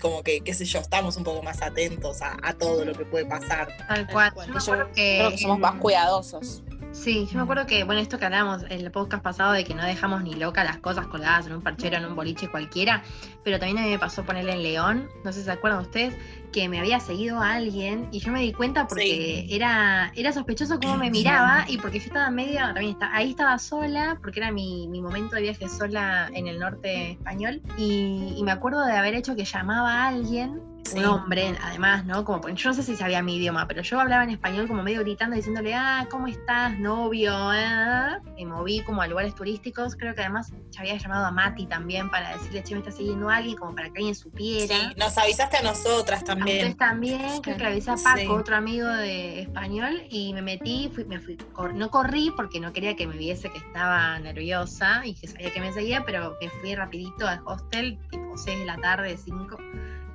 como 0.00 0.22
que, 0.22 0.40
qué 0.40 0.54
sé 0.54 0.64
yo, 0.64 0.80
estamos 0.80 1.16
un 1.16 1.24
poco 1.24 1.42
más 1.42 1.62
atentos 1.62 2.22
a, 2.22 2.36
a 2.42 2.52
todo 2.54 2.84
lo 2.84 2.94
que 2.94 3.04
puede 3.04 3.26
pasar. 3.26 3.68
Tal 3.88 4.06
cual. 4.06 4.32
Yo 4.36 4.72
Creo 4.72 4.92
que 4.92 5.38
somos 5.38 5.58
más 5.58 5.74
cuidadosos. 5.80 6.62
Sí, 6.96 7.28
yo 7.30 7.36
me 7.36 7.42
acuerdo 7.42 7.66
que, 7.66 7.84
bueno, 7.84 8.00
esto 8.00 8.18
que 8.18 8.24
hablábamos 8.24 8.64
en 8.64 8.80
el 8.80 8.90
podcast 8.90 9.22
pasado 9.22 9.52
de 9.52 9.64
que 9.64 9.74
no 9.74 9.84
dejamos 9.84 10.24
ni 10.24 10.34
loca 10.34 10.64
las 10.64 10.78
cosas 10.78 11.06
colgadas 11.06 11.46
en 11.46 11.52
un 11.52 11.62
parchero, 11.62 11.98
en 11.98 12.04
un 12.06 12.16
boliche 12.16 12.48
cualquiera, 12.48 13.04
pero 13.44 13.60
también 13.60 13.78
a 13.78 13.82
mí 13.82 13.90
me 13.90 13.98
pasó 13.98 14.24
ponerle 14.24 14.52
en 14.52 14.62
León, 14.62 15.08
no 15.22 15.30
sé 15.30 15.40
si 15.40 15.44
se 15.44 15.52
acuerdan 15.52 15.82
ustedes, 15.82 16.16
que 16.56 16.70
me 16.70 16.80
había 16.80 17.00
seguido 17.00 17.38
a 17.42 17.52
alguien 17.52 18.08
y 18.12 18.20
yo 18.20 18.32
me 18.32 18.40
di 18.40 18.50
cuenta 18.54 18.88
porque 18.88 19.46
era, 19.54 20.10
era 20.16 20.32
sospechoso 20.32 20.80
cómo 20.80 20.96
me 20.96 21.10
miraba 21.10 21.66
y 21.68 21.76
porque 21.76 21.98
yo 21.98 22.06
estaba 22.06 22.30
medio, 22.30 22.60
también 22.60 22.92
está, 22.92 23.14
ahí 23.14 23.28
estaba 23.32 23.58
sola, 23.58 24.16
porque 24.22 24.40
era 24.40 24.50
mi, 24.52 24.88
mi 24.88 25.02
momento 25.02 25.36
de 25.36 25.42
viaje 25.42 25.68
sola 25.68 26.30
en 26.32 26.46
el 26.46 26.58
norte 26.58 27.10
español 27.10 27.60
y, 27.76 28.32
y 28.38 28.42
me 28.42 28.52
acuerdo 28.52 28.86
de 28.86 28.96
haber 28.96 29.14
hecho 29.14 29.36
que 29.36 29.44
llamaba 29.44 30.04
a 30.04 30.08
alguien 30.08 30.62
Sí. 30.86 31.00
un 31.00 31.04
hombre, 31.06 31.58
además, 31.64 32.04
¿no? 32.04 32.24
Como, 32.24 32.48
yo 32.48 32.68
no 32.70 32.72
sé 32.72 32.84
si 32.84 32.94
sabía 32.94 33.20
mi 33.20 33.38
idioma, 33.38 33.66
pero 33.66 33.82
yo 33.82 33.98
hablaba 33.98 34.22
en 34.22 34.30
español 34.30 34.68
como 34.68 34.84
medio 34.84 35.00
gritando, 35.00 35.34
diciéndole, 35.34 35.74
ah, 35.74 36.06
¿cómo 36.08 36.28
estás, 36.28 36.78
novio? 36.78 37.32
Ah, 37.34 38.20
Me 38.36 38.46
moví 38.46 38.84
como 38.84 39.02
a 39.02 39.08
lugares 39.08 39.34
turísticos, 39.34 39.96
creo 39.96 40.14
que 40.14 40.20
además 40.20 40.52
ya 40.70 40.82
había 40.82 40.96
llamado 40.96 41.26
a 41.26 41.32
Mati 41.32 41.66
también 41.66 42.08
para 42.08 42.34
decirle, 42.36 42.62
che, 42.62 42.74
me 42.74 42.80
está 42.82 42.92
siguiendo 42.92 43.28
alguien, 43.28 43.56
como 43.56 43.74
para 43.74 43.88
que 43.90 43.98
alguien 43.98 44.14
supiera. 44.14 44.76
Sí, 44.76 44.86
nos 44.96 45.18
avisaste 45.18 45.56
a 45.56 45.62
nosotras 45.62 46.22
también. 46.22 46.45
Ustedes 46.54 46.76
también, 46.76 47.20
creo 47.42 47.56
que 47.56 47.62
le 47.62 47.68
avisé 47.68 47.90
a 47.90 47.96
Paco, 47.96 48.18
Sí. 48.20 48.26
otro 48.28 48.56
amigo 48.56 48.86
de 48.88 49.40
español, 49.42 50.02
y 50.10 50.32
me 50.34 50.42
metí, 50.42 50.90
fui, 50.94 51.04
me 51.04 51.20
fui, 51.20 51.36
cor- 51.52 51.74
no 51.74 51.90
corrí 51.90 52.32
porque 52.36 52.60
no 52.60 52.72
quería 52.72 52.96
que 52.96 53.06
me 53.06 53.16
viese 53.16 53.50
que 53.50 53.58
estaba 53.58 54.18
nerviosa 54.18 55.02
y 55.04 55.14
que 55.14 55.28
sabía 55.28 55.50
que 55.52 55.60
me 55.60 55.72
seguía, 55.72 56.04
pero 56.04 56.36
me 56.40 56.48
fui 56.50 56.74
rapidito 56.74 57.26
al 57.26 57.40
hostel, 57.44 57.98
tipo 58.10 58.36
6 58.36 58.58
de 58.60 58.64
la 58.64 58.76
tarde, 58.78 59.16
5, 59.16 59.56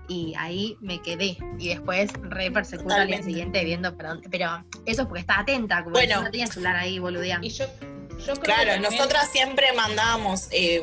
y 0.07 0.33
ahí 0.37 0.77
me 0.81 1.01
quedé. 1.01 1.37
Y 1.57 1.69
después 1.69 2.11
re 2.21 2.51
persecuta 2.51 3.01
al 3.01 3.07
día 3.07 3.23
siguiente 3.23 3.63
viendo 3.63 3.95
pero 3.97 4.19
eso 4.85 5.05
porque 5.07 5.21
estaba 5.21 5.41
atenta, 5.41 5.83
como 5.83 5.93
Bueno. 5.93 6.17
que 6.17 6.23
no 6.25 6.31
tenía 6.31 6.47
celular 6.47 6.75
ahí 6.75 6.99
boludeando. 6.99 7.47
Y 7.47 7.49
yo, 7.49 7.65
yo 7.65 8.17
creo 8.17 8.35
que 8.35 8.41
Claro, 8.41 8.71
también- 8.71 8.81
nosotras 8.91 9.31
siempre 9.31 9.67
mandábamos, 9.73 10.49
eh, 10.51 10.81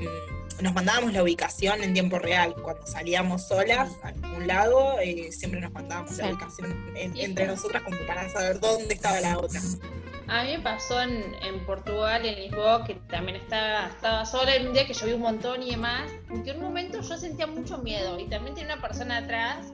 nos 0.60 0.74
mandábamos 0.74 1.12
la 1.12 1.22
ubicación 1.22 1.82
en 1.82 1.92
tiempo 1.92 2.18
real. 2.18 2.54
Cuando 2.62 2.86
salíamos 2.86 3.46
solas 3.46 3.90
a 4.02 4.08
algún 4.08 4.46
lado, 4.46 4.98
eh, 5.00 5.30
siempre 5.32 5.60
nos 5.60 5.72
mandábamos 5.72 6.16
la 6.16 6.28
ubicación 6.28 6.92
en- 6.96 7.16
entre 7.16 7.46
nosotras 7.46 7.82
como 7.82 7.96
para 8.06 8.28
saber 8.28 8.60
dónde 8.60 8.94
estaba 8.94 9.20
la 9.20 9.38
otra. 9.38 9.60
A 10.26 10.44
mí 10.44 10.56
me 10.56 10.62
pasó 10.62 11.00
en, 11.00 11.24
en 11.42 11.64
Portugal, 11.64 12.24
en 12.26 12.34
Lisboa, 12.34 12.84
que 12.84 12.94
también 13.08 13.36
estaba, 13.36 13.88
estaba 13.88 14.26
sola 14.26 14.54
en 14.56 14.66
un 14.68 14.72
día 14.74 14.86
que 14.86 14.92
llovió 14.92 15.16
un 15.16 15.22
montón 15.22 15.62
y 15.62 15.70
demás, 15.70 16.10
que 16.44 16.50
en 16.50 16.56
un 16.58 16.64
momento 16.64 17.00
yo 17.00 17.16
sentía 17.16 17.46
mucho 17.46 17.78
miedo 17.78 18.18
y 18.18 18.26
también 18.28 18.54
tenía 18.54 18.74
una 18.74 18.82
persona 18.82 19.18
atrás 19.18 19.68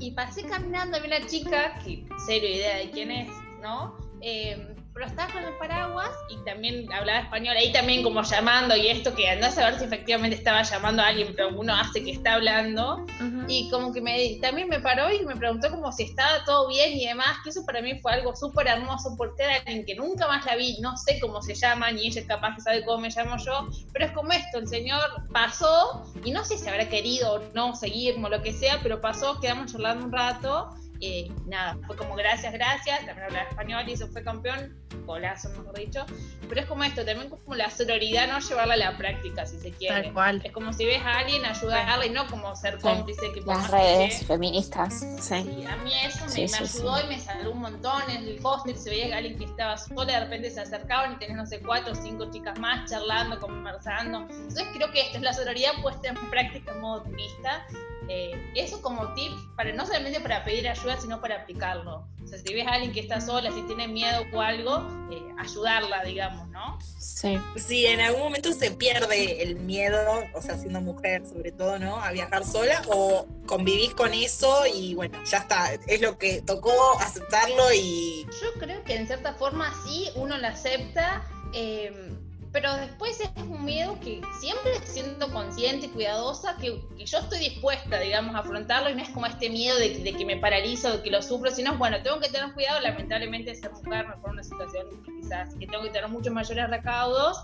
y 0.00 0.10
pasé 0.10 0.42
caminando, 0.44 0.96
había 0.96 1.18
una 1.18 1.26
chica, 1.28 1.78
que 1.84 2.04
cero 2.26 2.46
idea 2.46 2.78
de 2.78 2.90
quién 2.90 3.12
es, 3.12 3.28
¿no? 3.62 3.96
Eh, 4.20 4.71
pero 4.94 5.06
estaba 5.06 5.32
con 5.32 5.42
el 5.42 5.54
paraguas 5.54 6.10
y 6.28 6.36
también 6.44 6.92
hablaba 6.92 7.20
español, 7.20 7.56
ahí 7.56 7.72
también 7.72 8.02
como 8.02 8.22
llamando 8.22 8.76
y 8.76 8.88
esto 8.88 9.14
que 9.14 9.28
andás 9.28 9.56
a 9.58 9.70
ver 9.70 9.78
si 9.78 9.84
efectivamente 9.84 10.36
estaba 10.36 10.62
llamando 10.62 11.02
a 11.02 11.08
alguien, 11.08 11.32
pero 11.34 11.48
uno 11.50 11.74
hace 11.74 12.04
que 12.04 12.12
está 12.12 12.34
hablando. 12.34 12.96
Ujú. 12.96 13.44
Y 13.48 13.70
como 13.70 13.92
que 13.92 14.00
me, 14.00 14.38
también 14.40 14.68
me 14.68 14.80
paró 14.80 15.12
y 15.12 15.24
me 15.24 15.36
preguntó 15.36 15.70
como 15.70 15.90
si 15.92 16.04
estaba 16.04 16.44
todo 16.44 16.68
bien 16.68 16.92
y 16.92 17.06
demás, 17.06 17.38
que 17.42 17.50
eso 17.50 17.64
para 17.64 17.80
mí 17.80 17.98
fue 18.00 18.12
algo 18.12 18.34
súper 18.36 18.66
hermoso 18.66 19.14
porque 19.16 19.42
era 19.42 19.56
alguien 19.56 19.84
que 19.86 19.94
nunca 19.94 20.26
más 20.28 20.44
la 20.44 20.56
vi, 20.56 20.78
no 20.80 20.96
sé 20.96 21.18
cómo 21.20 21.40
se 21.42 21.54
llama, 21.54 21.90
ni 21.90 22.06
ella 22.06 22.20
es 22.20 22.26
capaz 22.26 22.54
que 22.56 22.60
sabe 22.60 22.84
cómo 22.84 22.98
me 22.98 23.08
llamo 23.08 23.36
yo, 23.38 23.68
pero 23.92 24.06
es 24.06 24.12
como 24.12 24.32
esto, 24.32 24.58
el 24.58 24.68
señor 24.68 25.02
pasó 25.32 26.04
y 26.24 26.30
no 26.32 26.44
sé 26.44 26.58
si 26.58 26.68
habrá 26.68 26.88
querido 26.88 27.34
o 27.34 27.40
no 27.54 27.74
seguirme 27.74 28.26
o 28.26 28.30
lo 28.30 28.42
que 28.42 28.52
sea, 28.52 28.78
pero 28.82 29.00
pasó, 29.00 29.40
quedamos 29.40 29.72
charlando 29.72 30.06
un 30.06 30.12
rato. 30.12 30.74
Eh, 31.02 31.30
nada, 31.46 31.76
fue 31.86 31.96
como 31.96 32.14
gracias, 32.14 32.52
gracias, 32.52 32.98
también 33.04 33.24
hablaba 33.26 33.48
español 33.48 33.88
y 33.88 33.92
eso 33.92 34.06
fue 34.08 34.22
campeón, 34.22 34.78
golazo 35.04 35.48
mejor 35.50 35.74
dicho, 35.76 36.06
pero 36.48 36.60
es 36.60 36.66
como 36.66 36.84
esto, 36.84 37.04
también 37.04 37.28
como 37.28 37.54
la 37.56 37.68
sororidad, 37.70 38.28
no 38.28 38.38
llevarla 38.38 38.74
a 38.74 38.76
la 38.76 38.96
práctica 38.96 39.44
si 39.44 39.58
se 39.58 39.72
quiere. 39.72 40.02
Tal 40.04 40.12
cual. 40.12 40.40
Es 40.44 40.52
como 40.52 40.72
si 40.72 40.84
ves 40.84 41.02
a 41.02 41.18
alguien 41.18 41.44
ayudarle 41.44 42.06
y 42.06 42.10
no 42.10 42.26
como 42.28 42.54
ser 42.54 42.76
Sí. 42.76 42.82
cómplice 42.82 43.32
que 43.32 43.42
por 43.42 43.56
Las 43.56 43.66
que 43.68 43.72
redes 43.76 44.18
sea- 44.18 44.26
feministas. 44.28 45.00
Sí. 45.20 45.34
y 45.34 45.66
a 45.66 45.76
mí 45.78 45.92
eso 46.04 46.24
me, 46.26 46.30
Sí, 46.30 46.40
me 46.42 46.48
sí, 46.48 46.54
ayudó 46.62 46.96
sí. 46.98 47.02
y 47.04 47.08
me 47.08 47.18
salvó 47.18 47.50
un 47.50 47.58
montón. 47.60 48.02
En 48.08 48.16
el 48.28 48.38
hostel 48.42 48.76
se 48.78 48.90
veía 48.90 49.06
que 49.08 49.14
alguien 49.14 49.38
que 49.38 49.44
estaba 49.46 49.76
sola, 49.78 50.04
de 50.12 50.20
repente 50.20 50.50
se 50.50 50.60
acercaban 50.60 51.14
y 51.14 51.16
tenés, 51.16 51.36
no 51.36 51.46
sé, 51.46 51.60
cuatro 51.60 51.92
o 51.92 51.96
cinco 51.96 52.30
chicas 52.30 52.56
más 52.60 52.88
charlando, 52.90 53.40
conversando. 53.40 54.20
Entonces 54.30 54.68
creo 54.72 54.90
que 54.92 55.00
esto 55.00 55.16
es 55.16 55.22
la 55.24 55.32
sororidad 55.32 55.72
puesta 55.82 56.10
en 56.10 56.30
práctica 56.30 56.72
en 56.72 56.80
modo 56.80 57.02
turista. 57.02 57.66
Eh, 58.14 58.52
eso 58.54 58.82
como 58.82 59.14
tip, 59.14 59.32
para 59.56 59.72
no 59.72 59.86
solamente 59.86 60.20
para 60.20 60.44
pedir 60.44 60.68
ayuda, 60.68 61.00
sino 61.00 61.18
para 61.22 61.36
aplicarlo. 61.36 62.06
O 62.22 62.26
sea, 62.26 62.38
si 62.38 62.52
ves 62.52 62.66
a 62.66 62.72
alguien 62.72 62.92
que 62.92 63.00
está 63.00 63.22
sola, 63.22 63.50
si 63.50 63.62
tiene 63.62 63.88
miedo 63.88 64.26
o 64.34 64.40
algo, 64.42 64.86
eh, 65.10 65.22
ayudarla, 65.38 66.04
digamos, 66.04 66.46
¿no? 66.48 66.78
Sí. 66.98 67.38
Si 67.56 67.86
en 67.86 68.02
algún 68.02 68.20
momento 68.20 68.52
se 68.52 68.70
pierde 68.70 69.42
el 69.42 69.56
miedo, 69.56 69.98
o 70.34 70.42
sea, 70.42 70.58
siendo 70.58 70.82
mujer 70.82 71.26
sobre 71.26 71.52
todo, 71.52 71.78
¿no? 71.78 72.02
A 72.02 72.12
viajar 72.12 72.44
sola 72.44 72.82
o 72.88 73.26
convivís 73.46 73.94
con 73.94 74.12
eso 74.12 74.66
y 74.66 74.94
bueno, 74.94 75.18
ya 75.24 75.38
está, 75.38 75.72
es 75.72 76.00
lo 76.02 76.18
que 76.18 76.42
tocó 76.42 76.70
aceptarlo 77.00 77.72
y 77.72 78.26
Yo 78.42 78.60
creo 78.60 78.84
que 78.84 78.94
en 78.94 79.06
cierta 79.06 79.32
forma 79.34 79.72
sí, 79.86 80.10
uno 80.16 80.36
lo 80.36 80.48
acepta, 80.48 81.24
eh, 81.54 82.12
pero 82.52 82.76
después 82.76 83.18
es 83.18 83.30
un 83.42 83.64
miedo 83.64 83.98
que 84.00 84.20
siempre 84.38 84.72
siendo 84.84 85.32
consciente 85.32 85.86
y 85.86 85.88
cuidadosa, 85.88 86.56
que, 86.58 86.82
que 86.96 87.06
yo 87.06 87.18
estoy 87.18 87.38
dispuesta, 87.38 87.98
digamos, 87.98 88.34
a 88.34 88.40
afrontarlo 88.40 88.90
y 88.90 88.94
no 88.94 89.02
es 89.02 89.08
como 89.10 89.26
este 89.26 89.48
miedo 89.48 89.78
de, 89.78 89.98
de 89.98 90.12
que 90.12 90.24
me 90.24 90.36
paralizo, 90.36 90.98
de 90.98 91.02
que 91.02 91.10
lo 91.10 91.22
sufro, 91.22 91.50
sino, 91.50 91.76
bueno, 91.78 92.02
tengo 92.02 92.20
que 92.20 92.28
tener 92.28 92.52
cuidado, 92.52 92.80
lamentablemente 92.80 93.54
ser 93.54 93.72
mujer 93.72 94.06
me 94.06 94.16
pone 94.16 94.34
una 94.34 94.44
situación 94.44 94.86
quizás 95.04 95.54
que 95.54 95.66
tengo 95.66 95.82
que 95.82 95.90
tener 95.90 96.08
muchos 96.10 96.32
mayores 96.32 96.68
recaudos, 96.68 97.38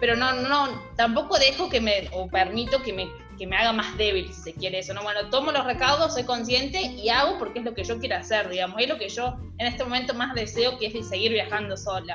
pero 0.00 0.16
no, 0.16 0.32
no, 0.32 0.80
tampoco 0.96 1.38
dejo 1.38 1.68
que 1.68 1.80
me, 1.80 2.08
o 2.12 2.26
permito 2.28 2.82
que 2.82 2.92
me, 2.94 3.08
que 3.36 3.46
me 3.46 3.56
haga 3.56 3.72
más 3.72 3.96
débil, 3.98 4.32
si 4.32 4.40
se 4.40 4.54
quiere 4.54 4.78
eso, 4.78 4.94
¿no? 4.94 5.02
Bueno, 5.02 5.28
tomo 5.28 5.52
los 5.52 5.64
recaudos, 5.66 6.14
soy 6.14 6.24
consciente 6.24 6.80
y 6.80 7.10
hago 7.10 7.38
porque 7.38 7.58
es 7.58 7.64
lo 7.66 7.74
que 7.74 7.84
yo 7.84 7.98
quiero 7.98 8.16
hacer, 8.16 8.48
digamos, 8.48 8.80
es 8.80 8.88
lo 8.88 8.96
que 8.96 9.08
yo 9.10 9.36
en 9.58 9.66
este 9.66 9.84
momento 9.84 10.14
más 10.14 10.34
deseo, 10.34 10.78
que 10.78 10.86
es 10.86 11.08
seguir 11.08 11.32
viajando 11.32 11.76
sola. 11.76 12.14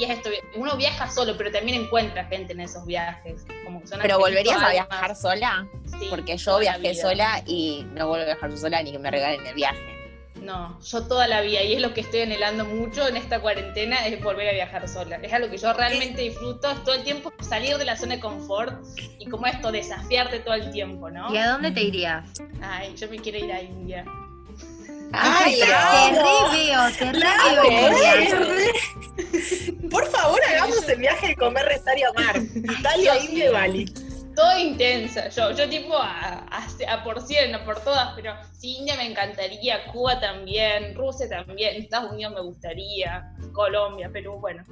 Y 0.00 0.04
es 0.04 0.10
esto, 0.16 0.30
uno 0.56 0.76
viaja 0.78 1.10
solo, 1.10 1.36
pero 1.36 1.50
también 1.52 1.82
encuentra 1.82 2.24
gente 2.24 2.54
en 2.54 2.60
esos 2.60 2.86
viajes. 2.86 3.44
Como 3.66 3.82
que 3.82 3.86
son 3.88 3.98
Pero 4.00 4.18
¿volverías 4.18 4.56
a 4.62 4.70
viajar 4.70 5.10
más. 5.10 5.20
sola? 5.20 5.66
Sí, 5.98 6.06
Porque 6.08 6.38
yo 6.38 6.58
viajé 6.58 6.94
sola 6.94 7.42
y 7.46 7.84
no 7.94 8.08
vuelvo 8.08 8.22
a 8.22 8.26
viajar 8.26 8.56
sola 8.56 8.82
ni 8.82 8.92
que 8.92 8.98
me 8.98 9.10
regalen 9.10 9.46
el 9.46 9.54
viaje. 9.54 9.78
No, 10.36 10.80
yo 10.80 11.02
toda 11.06 11.28
la 11.28 11.42
vida, 11.42 11.62
y 11.62 11.74
es 11.74 11.82
lo 11.82 11.92
que 11.92 12.00
estoy 12.00 12.22
anhelando 12.22 12.64
mucho 12.64 13.06
en 13.06 13.18
esta 13.18 13.40
cuarentena, 13.42 14.06
es 14.06 14.22
volver 14.24 14.48
a 14.48 14.52
viajar 14.52 14.88
sola. 14.88 15.16
Es 15.16 15.34
algo 15.34 15.50
que 15.50 15.58
yo 15.58 15.70
realmente 15.74 16.22
disfruto, 16.22 16.70
es 16.70 16.82
todo 16.82 16.94
el 16.94 17.04
tiempo 17.04 17.30
salir 17.46 17.76
de 17.76 17.84
la 17.84 17.94
zona 17.94 18.14
de 18.14 18.20
confort 18.22 18.72
y 19.18 19.26
como 19.28 19.46
esto, 19.48 19.70
desafiarte 19.70 20.40
todo 20.40 20.54
el 20.54 20.70
tiempo, 20.70 21.10
¿no? 21.10 21.30
¿Y 21.34 21.36
a 21.36 21.46
dónde 21.50 21.72
te 21.72 21.82
irías? 21.82 22.26
Ay, 22.62 22.94
yo 22.96 23.06
me 23.10 23.18
quiero 23.18 23.36
ir 23.36 23.52
a 23.52 23.60
India. 23.60 24.02
Ay, 25.12 25.58
te 25.60 25.66
la 25.66 26.06
amo. 26.06 26.16
re 26.52 26.56
veo, 26.64 26.80
te 26.98 27.12
re 27.12 27.18
La 27.18 27.34
veo. 27.52 27.62
amo, 27.62 27.96
Julia. 27.96 28.38
re. 28.38 29.88
Por 29.90 30.06
favor, 30.08 30.40
hagamos 30.48 30.88
el 30.88 30.98
viaje 31.00 31.26
de 31.28 31.29
comer, 31.40 31.64
rezar 31.66 31.98
y 31.98 32.02
amar. 32.04 32.36
Italia. 32.78 33.12
India 33.24 33.46
y 33.46 33.52
Bali. 33.52 33.84
todo 34.36 34.58
intensa, 34.58 35.28
yo, 35.30 35.50
yo 35.52 35.68
tipo 35.68 35.94
a, 35.96 36.46
a, 36.48 36.66
a 36.94 37.04
por 37.04 37.20
cien, 37.26 37.50
no 37.52 37.64
por 37.64 37.80
todas, 37.82 38.12
pero 38.14 38.32
sí, 38.58 38.76
India 38.78 38.94
me 38.96 39.06
encantaría, 39.10 39.84
Cuba 39.92 40.20
también, 40.20 40.94
Rusia 40.94 41.28
también, 41.28 41.76
Estados 41.82 42.12
Unidos 42.12 42.32
me 42.34 42.40
gustaría, 42.42 43.34
Colombia, 43.52 44.08
Perú, 44.12 44.38
bueno. 44.40 44.64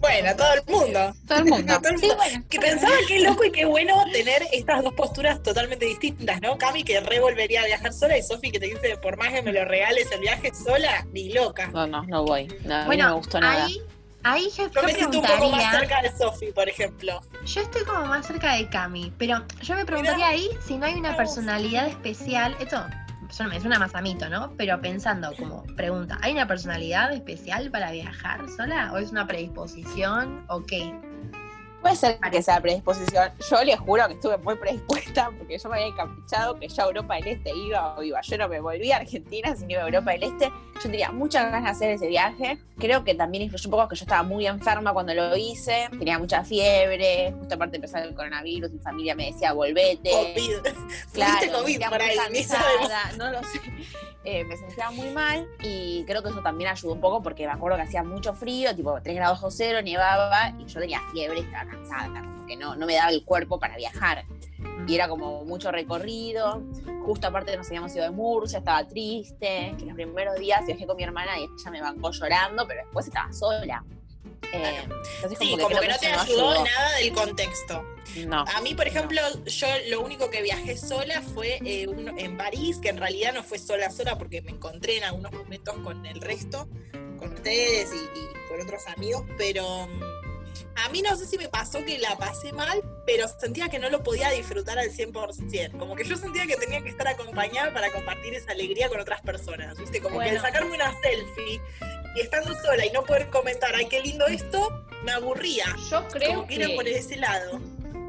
Bueno, 0.00 0.30
todo 0.36 0.54
el 0.54 0.62
mundo. 0.72 1.12
Todo 1.26 1.38
el 1.38 1.44
mundo. 1.46 1.74
Todo 1.82 1.90
el 1.90 1.98
Sí, 1.98 2.08
bueno. 2.16 2.44
Que 2.48 2.60
pensaba 2.60 2.94
qué 3.08 3.18
loco 3.18 3.42
y 3.44 3.50
qué 3.50 3.64
bueno 3.64 4.04
tener 4.12 4.42
estas 4.52 4.84
dos 4.84 4.94
posturas 4.94 5.42
totalmente 5.42 5.86
distintas, 5.86 6.40
¿no? 6.40 6.56
Cami 6.56 6.84
que 6.84 7.00
re 7.00 7.18
volvería 7.18 7.62
a 7.62 7.66
viajar 7.66 7.92
sola 7.92 8.16
y 8.16 8.22
Sofi 8.22 8.52
que 8.52 8.60
te 8.60 8.66
dice, 8.66 8.96
por 8.98 9.16
más 9.16 9.32
que 9.32 9.42
me 9.42 9.52
lo 9.52 9.64
regales 9.64 10.08
el 10.12 10.20
viaje 10.20 10.52
sola, 10.54 11.04
ni 11.12 11.32
loca. 11.32 11.66
No, 11.72 11.88
no, 11.88 12.04
no 12.04 12.24
voy. 12.24 12.46
No, 12.64 12.76
a 12.76 12.86
mí 12.86 12.86
Bueno, 12.86 13.04
no 13.04 13.10
me 13.10 13.16
gustó 13.16 13.40
nada. 13.40 13.66
ahí, 13.66 13.82
ahí 14.22 14.48
yo, 14.56 14.68
Yo 14.70 14.82
me 14.82 14.92
siento 14.94 15.18
un 15.20 15.26
poco 15.26 15.50
más 15.50 15.70
cerca 15.76 16.02
de 16.02 16.10
Sofi, 16.16 16.52
por 16.52 16.68
ejemplo. 16.68 17.20
Yo 17.44 17.60
estoy 17.60 17.84
como 17.84 18.06
más 18.06 18.26
cerca 18.26 18.54
de 18.54 18.68
Cami, 18.68 19.12
pero 19.18 19.44
yo 19.62 19.74
me 19.74 19.84
preguntaría 19.84 20.28
ahí 20.28 20.48
si 20.64 20.76
no 20.78 20.86
hay 20.86 20.94
una 20.94 21.16
personalidad 21.16 21.86
especial. 21.88 22.56
Esto 22.60 22.84
suena- 23.30 23.56
es 23.56 23.64
una 23.64 23.78
mazamito, 23.78 24.28
¿no? 24.28 24.52
Pero 24.56 24.80
pensando 24.80 25.34
como 25.36 25.64
pregunta, 25.76 26.18
¿hay 26.22 26.32
una 26.32 26.46
personalidad 26.46 27.12
especial 27.12 27.70
para 27.70 27.90
viajar 27.92 28.40
sola? 28.56 28.90
¿O 28.92 28.98
es 28.98 29.10
una 29.10 29.26
predisposición? 29.26 30.44
¿O 30.48 30.62
qué? 30.64 30.94
Puede 31.80 31.96
ser 31.96 32.18
que 32.18 32.42
sea 32.42 32.60
predisposición. 32.60 33.32
Yo 33.48 33.64
les 33.64 33.78
juro 33.78 34.06
que 34.08 34.14
estuve 34.14 34.36
muy 34.38 34.56
predispuesta 34.56 35.30
porque 35.38 35.58
yo 35.58 35.68
me 35.68 35.76
había 35.76 35.88
encaprichado 35.88 36.58
que 36.58 36.68
yo 36.68 36.82
a 36.82 36.86
Europa 36.86 37.14
del 37.14 37.28
Este 37.28 37.50
iba 37.56 37.94
o 37.96 38.02
iba. 38.02 38.20
Yo 38.20 38.38
no 38.38 38.48
me 38.48 38.60
volví 38.60 38.90
a 38.90 38.96
Argentina, 38.96 39.54
sino 39.54 39.70
iba 39.70 39.82
a 39.82 39.86
Europa 39.86 40.10
del 40.12 40.24
Este. 40.24 40.52
Yo 40.74 40.82
tenía 40.82 41.12
muchas 41.12 41.44
ganas 41.44 41.64
de 41.64 41.70
hacer 41.70 41.90
ese 41.90 42.08
viaje. 42.08 42.58
Creo 42.78 43.04
que 43.04 43.14
también 43.14 43.44
influyó 43.44 43.68
un 43.68 43.70
poco 43.70 43.88
que 43.88 43.96
yo 43.96 44.04
estaba 44.04 44.22
muy 44.22 44.46
enferma 44.46 44.92
cuando 44.92 45.14
lo 45.14 45.36
hice. 45.36 45.88
Tenía 45.98 46.18
mucha 46.18 46.44
fiebre. 46.44 47.32
Justo 47.38 47.54
aparte 47.54 47.72
de 47.72 47.76
empezar 47.76 48.02
el 48.02 48.14
coronavirus, 48.14 48.72
mi 48.72 48.78
familia 48.80 49.14
me 49.14 49.26
decía, 49.26 49.52
volvete. 49.52 50.10
COVID. 50.10 50.78
Claro, 51.12 51.52
COVID 51.52 51.78
me 51.78 51.88
por 51.88 52.02
ahí, 52.02 52.16
no 53.18 53.30
lo 53.30 53.42
sé. 53.42 53.60
Eh, 54.24 54.44
me 54.44 54.56
sentía 54.56 54.90
muy 54.90 55.08
mal 55.10 55.48
y 55.62 56.04
creo 56.04 56.22
que 56.22 56.28
eso 56.28 56.42
también 56.42 56.68
ayudó 56.70 56.92
un 56.92 57.00
poco 57.00 57.22
porque 57.22 57.46
me 57.46 57.52
acuerdo 57.52 57.76
que 57.78 57.84
hacía 57.84 58.02
mucho 58.02 58.34
frío, 58.34 58.74
tipo 58.76 59.00
3 59.00 59.16
grados 59.16 59.38
bajo 59.38 59.50
cero, 59.50 59.80
nevaba 59.82 60.52
y 60.58 60.66
yo 60.66 60.80
tenía 60.80 61.00
fiebre 61.12 61.40
estaba 61.40 61.67
cansada, 61.68 62.20
como 62.22 62.46
que 62.46 62.56
no, 62.56 62.74
no 62.76 62.86
me 62.86 62.94
daba 62.94 63.10
el 63.10 63.24
cuerpo 63.24 63.58
para 63.58 63.76
viajar. 63.76 64.24
Y 64.86 64.94
era 64.94 65.08
como 65.08 65.44
mucho 65.44 65.70
recorrido, 65.70 66.62
justo 67.04 67.26
aparte 67.26 67.56
nos 67.56 67.66
habíamos 67.68 67.94
ido 67.94 68.04
de 68.04 68.10
Murcia, 68.10 68.58
estaba 68.58 68.86
triste, 68.88 69.74
que 69.78 69.84
los 69.84 69.94
primeros 69.94 70.36
días 70.36 70.64
viajé 70.66 70.86
con 70.86 70.96
mi 70.96 71.02
hermana 71.04 71.38
y 71.38 71.44
ella 71.44 71.70
me 71.70 71.80
bancó 71.82 72.10
llorando, 72.10 72.66
pero 72.66 72.82
después 72.84 73.06
estaba 73.06 73.32
sola. 73.32 73.84
Eh, 74.52 74.82
entonces 75.16 75.38
Sí, 75.38 75.50
como 75.50 75.56
que, 75.58 75.62
como 75.74 75.80
que 75.80 75.88
no 75.88 75.98
te 75.98 76.10
no 76.12 76.20
ayudó 76.20 76.50
ayudó. 76.52 76.64
nada 76.64 76.92
del 76.96 77.12
contexto. 77.12 77.84
No. 78.26 78.44
A 78.54 78.60
mí, 78.62 78.74
por 78.74 78.86
ejemplo, 78.86 79.20
yo 79.44 79.66
lo 79.90 80.00
único 80.00 80.30
que 80.30 80.40
viajé 80.40 80.78
sola 80.78 81.20
fue 81.20 81.58
eh, 81.64 81.86
uno- 81.86 82.14
en 82.16 82.38
París, 82.38 82.78
que 82.80 82.88
en 82.88 82.96
realidad 82.96 83.34
no 83.34 83.42
fue 83.42 83.58
sola 83.58 83.90
sola 83.90 84.16
porque 84.16 84.40
me 84.40 84.52
encontré 84.52 84.96
en 84.98 85.04
algunos 85.04 85.32
momentos 85.32 85.74
con 85.84 86.06
el 86.06 86.20
resto, 86.22 86.66
con 87.18 87.34
ustedes 87.34 87.90
y, 87.92 88.18
y 88.18 88.48
con 88.48 88.60
otros 88.66 88.86
amigos, 88.86 89.24
pero 89.36 89.86
mm, 89.86 90.00
a 90.84 90.88
mí 90.90 91.02
no 91.02 91.16
sé 91.16 91.26
si 91.26 91.36
me 91.38 91.48
pasó 91.48 91.84
que 91.84 91.98
la 91.98 92.16
pasé 92.16 92.52
mal, 92.52 92.82
pero 93.06 93.26
sentía 93.28 93.68
que 93.68 93.78
no 93.78 93.88
lo 93.90 94.02
podía 94.02 94.30
disfrutar 94.30 94.78
al 94.78 94.90
100%. 94.90 95.78
Como 95.78 95.94
que 95.96 96.04
yo 96.04 96.16
sentía 96.16 96.46
que 96.46 96.56
tenía 96.56 96.80
que 96.82 96.88
estar 96.90 97.08
acompañada 97.08 97.72
para 97.72 97.90
compartir 97.90 98.34
esa 98.34 98.52
alegría 98.52 98.88
con 98.88 99.00
otras 99.00 99.20
personas, 99.22 99.76
¿viste? 99.78 100.00
Como 100.00 100.18
que 100.20 100.26
Bueno. 100.26 100.40
sacarme 100.42 100.74
una 100.74 100.92
selfie 101.00 101.60
y 102.16 102.20
estando 102.20 102.54
sola 102.60 102.84
y 102.86 102.90
no 102.90 103.04
poder 103.04 103.28
comentar, 103.30 103.74
ay, 103.74 103.86
qué 103.86 104.00
lindo 104.00 104.26
esto, 104.26 104.84
me 105.04 105.12
aburría. 105.12 105.66
Yo 105.90 106.06
creo 106.08 106.30
Como 106.34 106.46
que 106.46 106.56
era 106.56 106.68
por 106.74 106.84
que, 106.84 106.98
ese 106.98 107.16
lado. 107.16 107.60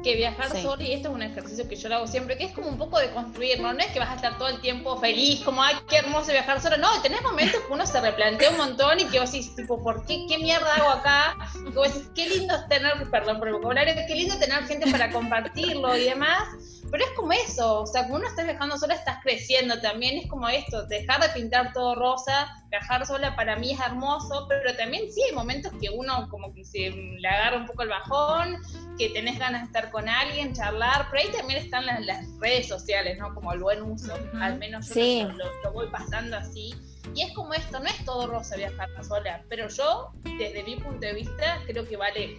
Que 0.02 0.16
viajar 0.16 0.50
Sí. 0.50 0.62
solo, 0.62 0.82
y 0.82 0.92
esto 0.92 1.08
es 1.08 1.14
un 1.14 1.22
ejercicio 1.22 1.68
que 1.68 1.76
yo 1.76 1.88
lo 1.88 1.96
hago 1.96 2.06
siempre, 2.06 2.36
que 2.36 2.44
es 2.44 2.52
como 2.52 2.68
un 2.68 2.78
poco 2.78 2.98
de 2.98 3.10
construir, 3.10 3.60
¿no? 3.60 3.72
No 3.72 3.78
es 3.80 3.86
que 3.88 3.98
vas 3.98 4.10
a 4.10 4.14
estar 4.16 4.38
todo 4.38 4.48
el 4.48 4.60
tiempo 4.60 4.98
feliz, 4.98 5.40
como, 5.40 5.62
ay, 5.62 5.76
qué 5.88 5.96
hermoso 5.98 6.32
viajar 6.32 6.60
solo. 6.60 6.76
No, 6.78 6.88
tenés 7.02 7.22
momentos 7.22 7.60
que 7.66 7.72
uno 7.72 7.86
se 7.86 8.00
replantea 8.00 8.50
un 8.50 8.56
montón 8.56 9.00
y 9.00 9.04
que 9.04 9.20
vos 9.20 9.30
decís, 9.30 9.54
tipo, 9.56 9.82
¿por 9.82 10.04
qué? 10.06 10.26
¿Qué 10.28 10.38
mierda 10.38 10.74
hago 10.74 10.90
acá? 10.90 11.36
Y 11.66 11.70
que 11.70 11.76
vos 11.78 11.92
decís, 11.92 12.10
qué 12.14 12.28
lindo 12.28 12.54
es 12.54 12.68
tener, 12.68 12.92
perdón 13.10 13.38
por 13.38 13.48
el 13.48 13.54
vocabulario, 13.54 13.94
qué 14.06 14.14
lindo 14.14 14.38
tener 14.38 14.64
gente 14.64 14.90
para 14.90 15.10
compartirlo 15.10 15.96
y 15.96 16.04
demás. 16.04 16.44
Pero 16.90 17.04
es 17.04 17.10
como 17.12 17.32
eso, 17.32 17.82
o 17.82 17.86
sea, 17.86 18.02
como 18.04 18.16
uno 18.16 18.26
está 18.26 18.42
viajando 18.42 18.76
sola, 18.76 18.94
estás 18.94 19.18
creciendo 19.22 19.80
también, 19.80 20.18
es 20.18 20.28
como 20.28 20.48
esto, 20.48 20.86
dejar 20.86 21.20
de 21.22 21.28
pintar 21.28 21.72
todo 21.72 21.94
rosa, 21.94 22.52
viajar 22.68 23.06
sola 23.06 23.36
para 23.36 23.54
mí 23.56 23.72
es 23.72 23.80
hermoso, 23.80 24.46
pero 24.48 24.74
también 24.76 25.04
sí 25.12 25.22
hay 25.22 25.32
momentos 25.34 25.72
que 25.80 25.88
uno 25.90 26.28
como 26.28 26.52
que 26.52 26.64
se 26.64 26.90
le 26.90 27.28
agarra 27.28 27.58
un 27.58 27.66
poco 27.66 27.82
el 27.82 27.90
bajón, 27.90 28.56
que 28.98 29.08
tenés 29.10 29.38
ganas 29.38 29.62
de 29.62 29.66
estar 29.66 29.90
con 29.92 30.08
alguien, 30.08 30.52
charlar, 30.52 31.06
pero 31.10 31.22
ahí 31.22 31.30
también 31.36 31.60
están 31.64 31.86
las, 31.86 32.04
las 32.04 32.26
redes 32.40 32.66
sociales, 32.66 33.18
¿no? 33.18 33.34
Como 33.34 33.52
el 33.52 33.60
buen 33.60 33.82
uso, 33.82 34.12
Ujú. 34.12 34.42
al 34.42 34.58
menos 34.58 34.88
yo 34.88 34.94
Sí. 34.94 35.22
lo- 35.36 35.62
lo 35.62 35.72
voy 35.72 35.86
pasando 35.90 36.36
así. 36.36 36.74
Y 37.14 37.22
es 37.22 37.32
como 37.34 37.54
esto, 37.54 37.78
no 37.80 37.86
es 37.86 38.04
todo 38.04 38.26
rosa 38.26 38.56
viajar 38.56 38.88
sola, 39.02 39.42
pero 39.48 39.68
yo, 39.68 40.10
desde 40.38 40.62
mi 40.64 40.76
punto 40.76 41.00
de 41.06 41.14
vista, 41.14 41.60
creo 41.66 41.86
que 41.88 41.96
vale 41.96 42.38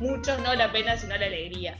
mucho 0.00 0.36
no 0.38 0.54
la 0.54 0.70
pena, 0.72 0.96
sino 0.96 1.16
la 1.16 1.26
alegría. 1.26 1.78